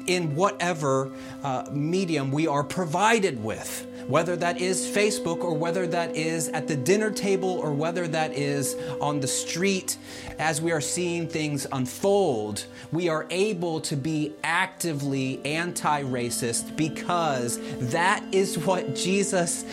in 0.06 0.34
whatever 0.34 1.10
uh, 1.42 1.66
medium 1.70 2.30
we 2.30 2.46
are 2.46 2.64
provided 2.64 3.42
with 3.42 3.86
whether 4.06 4.36
that 4.36 4.60
is 4.60 4.86
Facebook 4.86 5.42
or 5.42 5.54
whether 5.54 5.86
that 5.86 6.14
is 6.14 6.48
at 6.48 6.68
the 6.68 6.76
dinner 6.76 7.10
table 7.10 7.48
or 7.48 7.72
whether 7.72 8.06
that 8.08 8.32
is 8.34 8.76
on 9.00 9.20
the 9.20 9.26
street, 9.26 9.96
as 10.38 10.60
we 10.60 10.72
are 10.72 10.80
seeing 10.80 11.26
things 11.26 11.66
unfold, 11.72 12.66
we 12.92 13.08
are 13.08 13.26
able 13.30 13.80
to 13.80 13.96
be 13.96 14.32
actively 14.42 15.40
anti 15.44 16.02
racist 16.02 16.76
because 16.76 17.58
that 17.90 18.22
is 18.32 18.58
what 18.58 18.94
Jesus 18.94 19.64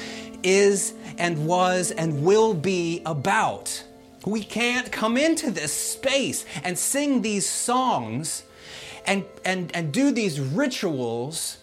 is 0.43 0.93
and 1.17 1.45
was 1.45 1.91
and 1.91 2.23
will 2.23 2.53
be 2.53 3.01
about. 3.05 3.83
We 4.25 4.43
can't 4.43 4.91
come 4.91 5.17
into 5.17 5.51
this 5.51 5.73
space 5.73 6.45
and 6.63 6.77
sing 6.77 7.21
these 7.21 7.49
songs 7.49 8.43
and, 9.05 9.25
and, 9.45 9.75
and 9.75 9.91
do 9.91 10.11
these 10.11 10.39
rituals 10.39 11.57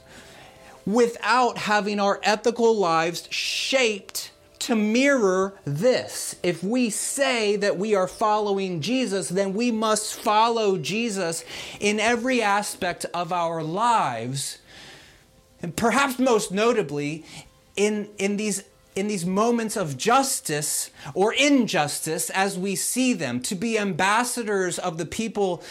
without 0.86 1.58
having 1.58 2.00
our 2.00 2.18
ethical 2.22 2.76
lives 2.76 3.28
shaped 3.30 4.30
to 4.58 4.74
mirror 4.74 5.54
this. 5.64 6.34
If 6.42 6.62
we 6.64 6.90
say 6.90 7.56
that 7.56 7.78
we 7.78 7.94
are 7.94 8.08
following 8.08 8.80
Jesus, 8.80 9.28
then 9.28 9.54
we 9.54 9.70
must 9.70 10.14
follow 10.14 10.78
Jesus 10.78 11.44
in 11.80 12.00
every 12.00 12.42
aspect 12.42 13.06
of 13.14 13.32
our 13.32 13.62
lives. 13.62 14.58
And 15.62 15.76
perhaps 15.76 16.18
most 16.18 16.52
notably, 16.52 17.24
in, 17.76 18.08
in 18.18 18.36
these 18.36 18.64
in 18.96 19.06
these 19.06 19.24
moments 19.24 19.76
of 19.76 19.96
justice 19.96 20.90
or 21.14 21.32
injustice 21.32 22.30
as 22.30 22.58
we 22.58 22.74
see 22.74 23.12
them, 23.12 23.38
to 23.38 23.54
be 23.54 23.78
ambassadors 23.78 24.76
of 24.76 24.98
the 24.98 25.06
people 25.06 25.62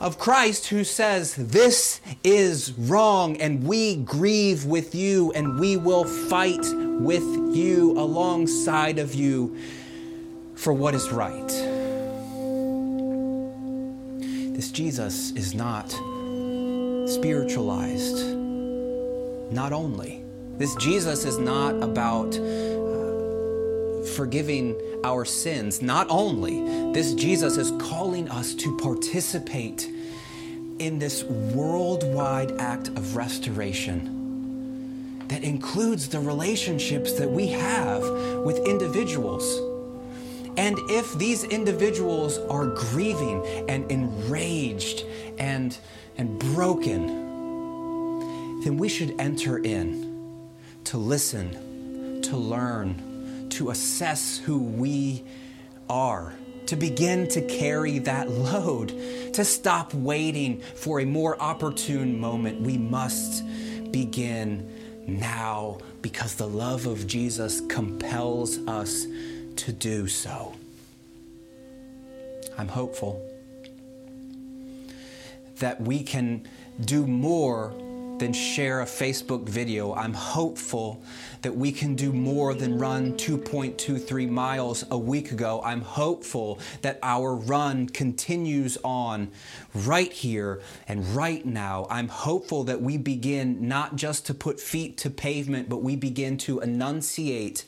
of 0.00 0.18
Christ 0.18 0.68
who 0.68 0.82
says, 0.82 1.34
This 1.36 2.00
is 2.24 2.72
wrong, 2.72 3.36
and 3.40 3.64
we 3.64 3.96
grieve 3.96 4.64
with 4.64 4.94
you, 4.94 5.30
and 5.32 5.60
we 5.60 5.76
will 5.76 6.04
fight 6.04 6.64
with 7.00 7.22
you 7.54 7.92
alongside 7.92 8.98
of 8.98 9.14
you 9.14 9.56
for 10.56 10.72
what 10.72 10.94
is 10.94 11.10
right. 11.10 11.48
This 14.54 14.70
Jesus 14.70 15.32
is 15.32 15.54
not 15.54 15.90
spiritualized, 17.08 18.36
not 19.52 19.72
only. 19.72 20.22
This 20.56 20.74
Jesus 20.76 21.24
is 21.24 21.38
not 21.38 21.82
about 21.82 22.32
forgiving 24.10 24.76
our 25.04 25.24
sins. 25.24 25.80
Not 25.80 26.06
only, 26.10 26.92
this 26.92 27.14
Jesus 27.14 27.56
is 27.56 27.70
calling 27.82 28.28
us 28.28 28.54
to 28.56 28.76
participate 28.76 29.88
in 30.78 30.98
this 30.98 31.22
worldwide 31.24 32.52
act 32.60 32.88
of 32.88 33.16
restoration 33.16 34.16
that 35.28 35.44
includes 35.44 36.08
the 36.08 36.18
relationships 36.18 37.12
that 37.12 37.30
we 37.30 37.46
have 37.48 38.02
with 38.44 38.58
individuals. 38.66 39.44
And 40.56 40.76
if 40.90 41.14
these 41.18 41.44
individuals 41.44 42.38
are 42.38 42.66
grieving 42.66 43.46
and 43.68 43.88
enraged 43.90 45.04
and, 45.38 45.76
and 46.18 46.38
broken, 46.38 47.06
then 48.62 48.76
we 48.76 48.88
should 48.88 49.14
enter 49.20 49.58
in 49.58 50.48
to 50.84 50.98
listen, 50.98 52.20
to 52.22 52.36
learn, 52.36 53.09
to 53.50 53.70
assess 53.70 54.38
who 54.38 54.58
we 54.58 55.24
are, 55.88 56.32
to 56.66 56.76
begin 56.76 57.28
to 57.28 57.40
carry 57.42 57.98
that 58.00 58.30
load, 58.30 58.88
to 59.34 59.44
stop 59.44 59.92
waiting 59.94 60.60
for 60.60 61.00
a 61.00 61.04
more 61.04 61.40
opportune 61.40 62.18
moment. 62.18 62.60
We 62.60 62.78
must 62.78 63.42
begin 63.92 65.04
now 65.06 65.78
because 66.02 66.36
the 66.36 66.46
love 66.46 66.86
of 66.86 67.06
Jesus 67.06 67.60
compels 67.68 68.58
us 68.66 69.06
to 69.56 69.72
do 69.72 70.06
so. 70.06 70.54
I'm 72.56 72.68
hopeful 72.68 73.26
that 75.56 75.80
we 75.80 76.02
can 76.02 76.48
do 76.84 77.06
more 77.06 77.74
than 78.20 78.32
share 78.34 78.82
a 78.82 78.84
Facebook 78.84 79.48
video. 79.48 79.94
I'm 79.94 80.12
hopeful 80.12 81.02
that 81.42 81.56
we 81.56 81.72
can 81.72 81.96
do 81.96 82.12
more 82.12 82.54
than 82.54 82.78
run 82.78 83.14
2.23 83.14 84.28
miles 84.28 84.84
a 84.90 84.98
week 84.98 85.32
ago. 85.32 85.62
I'm 85.64 85.80
hopeful 85.80 86.60
that 86.82 86.98
our 87.02 87.34
run 87.34 87.88
continues 87.88 88.76
on 88.84 89.32
right 89.74 90.12
here 90.12 90.60
and 90.86 91.04
right 91.16 91.44
now. 91.44 91.86
I'm 91.90 92.08
hopeful 92.08 92.64
that 92.64 92.82
we 92.82 92.98
begin 92.98 93.66
not 93.66 93.96
just 93.96 94.26
to 94.26 94.34
put 94.34 94.60
feet 94.60 94.98
to 94.98 95.10
pavement, 95.10 95.70
but 95.70 95.78
we 95.78 95.96
begin 95.96 96.36
to 96.38 96.60
enunciate 96.60 97.64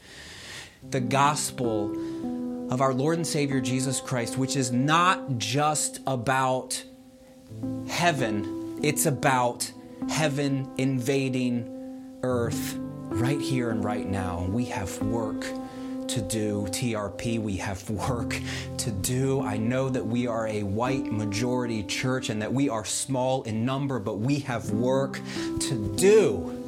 the 0.91 1.01
gospel 1.01 1.93
of 2.71 2.83
our 2.83 2.93
Lord 2.93 3.17
and 3.17 3.27
Savior 3.27 3.61
Jesus 3.61 4.03
Christ, 4.03 4.37
which 4.37 4.57
is 4.57 4.71
not 4.71 5.38
just 5.38 6.01
about 6.07 6.85
heaven, 7.88 8.79
it's 8.83 9.07
about 9.07 9.73
heaven 10.09 10.71
invading 10.79 12.19
earth 12.23 12.77
right 13.09 13.41
here 13.41 13.71
and 13.71 13.85
right 13.85 14.09
now. 14.09 14.47
We 14.49 14.65
have 14.67 15.01
work 15.03 15.45
to 16.09 16.21
do. 16.21 16.67
TRP, 16.71 17.41
we 17.41 17.57
have 17.57 17.88
work 18.09 18.41
to 18.79 18.91
do. 18.91 19.43
I 19.43 19.57
know 19.57 19.88
that 19.88 20.05
we 20.05 20.27
are 20.27 20.47
a 20.47 20.62
white 20.62 21.07
majority 21.07 21.83
church 21.85 22.29
and 22.31 22.41
that 22.43 22.53
we 22.53 22.69
are 22.69 22.85
small 22.85 23.43
in 23.43 23.65
number, 23.65 23.99
but 23.99 24.19
we 24.19 24.41
have 24.41 24.71
work 24.71 25.21
to 25.61 25.95
do. 25.97 26.59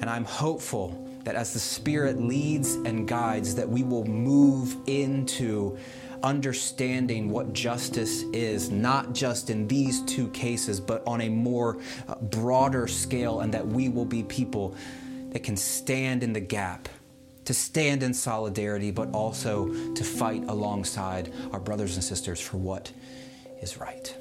And 0.00 0.10
I'm 0.10 0.24
hopeful 0.24 0.98
that 1.24 1.36
as 1.36 1.52
the 1.52 1.60
Spirit 1.60 2.20
leads 2.20 2.74
and 2.74 3.06
guides, 3.06 3.54
that 3.54 3.68
we 3.68 3.82
will 3.82 4.04
move 4.04 4.76
into 4.86 5.78
understanding 6.22 7.30
what 7.30 7.52
justice 7.52 8.22
is, 8.32 8.70
not 8.70 9.12
just 9.12 9.50
in 9.50 9.68
these 9.68 10.02
two 10.02 10.28
cases, 10.28 10.80
but 10.80 11.02
on 11.06 11.22
a 11.22 11.28
more 11.28 11.78
uh, 12.08 12.14
broader 12.16 12.86
scale, 12.86 13.40
and 13.40 13.52
that 13.54 13.66
we 13.66 13.88
will 13.88 14.04
be 14.04 14.22
people 14.24 14.76
that 15.30 15.42
can 15.42 15.56
stand 15.56 16.22
in 16.22 16.32
the 16.32 16.40
gap, 16.40 16.88
to 17.44 17.54
stand 17.54 18.02
in 18.02 18.14
solidarity, 18.14 18.90
but 18.90 19.10
also 19.12 19.68
to 19.94 20.04
fight 20.04 20.44
alongside 20.48 21.32
our 21.52 21.60
brothers 21.60 21.94
and 21.94 22.04
sisters 22.04 22.40
for 22.40 22.56
what 22.56 22.92
is 23.60 23.78
right. 23.78 24.14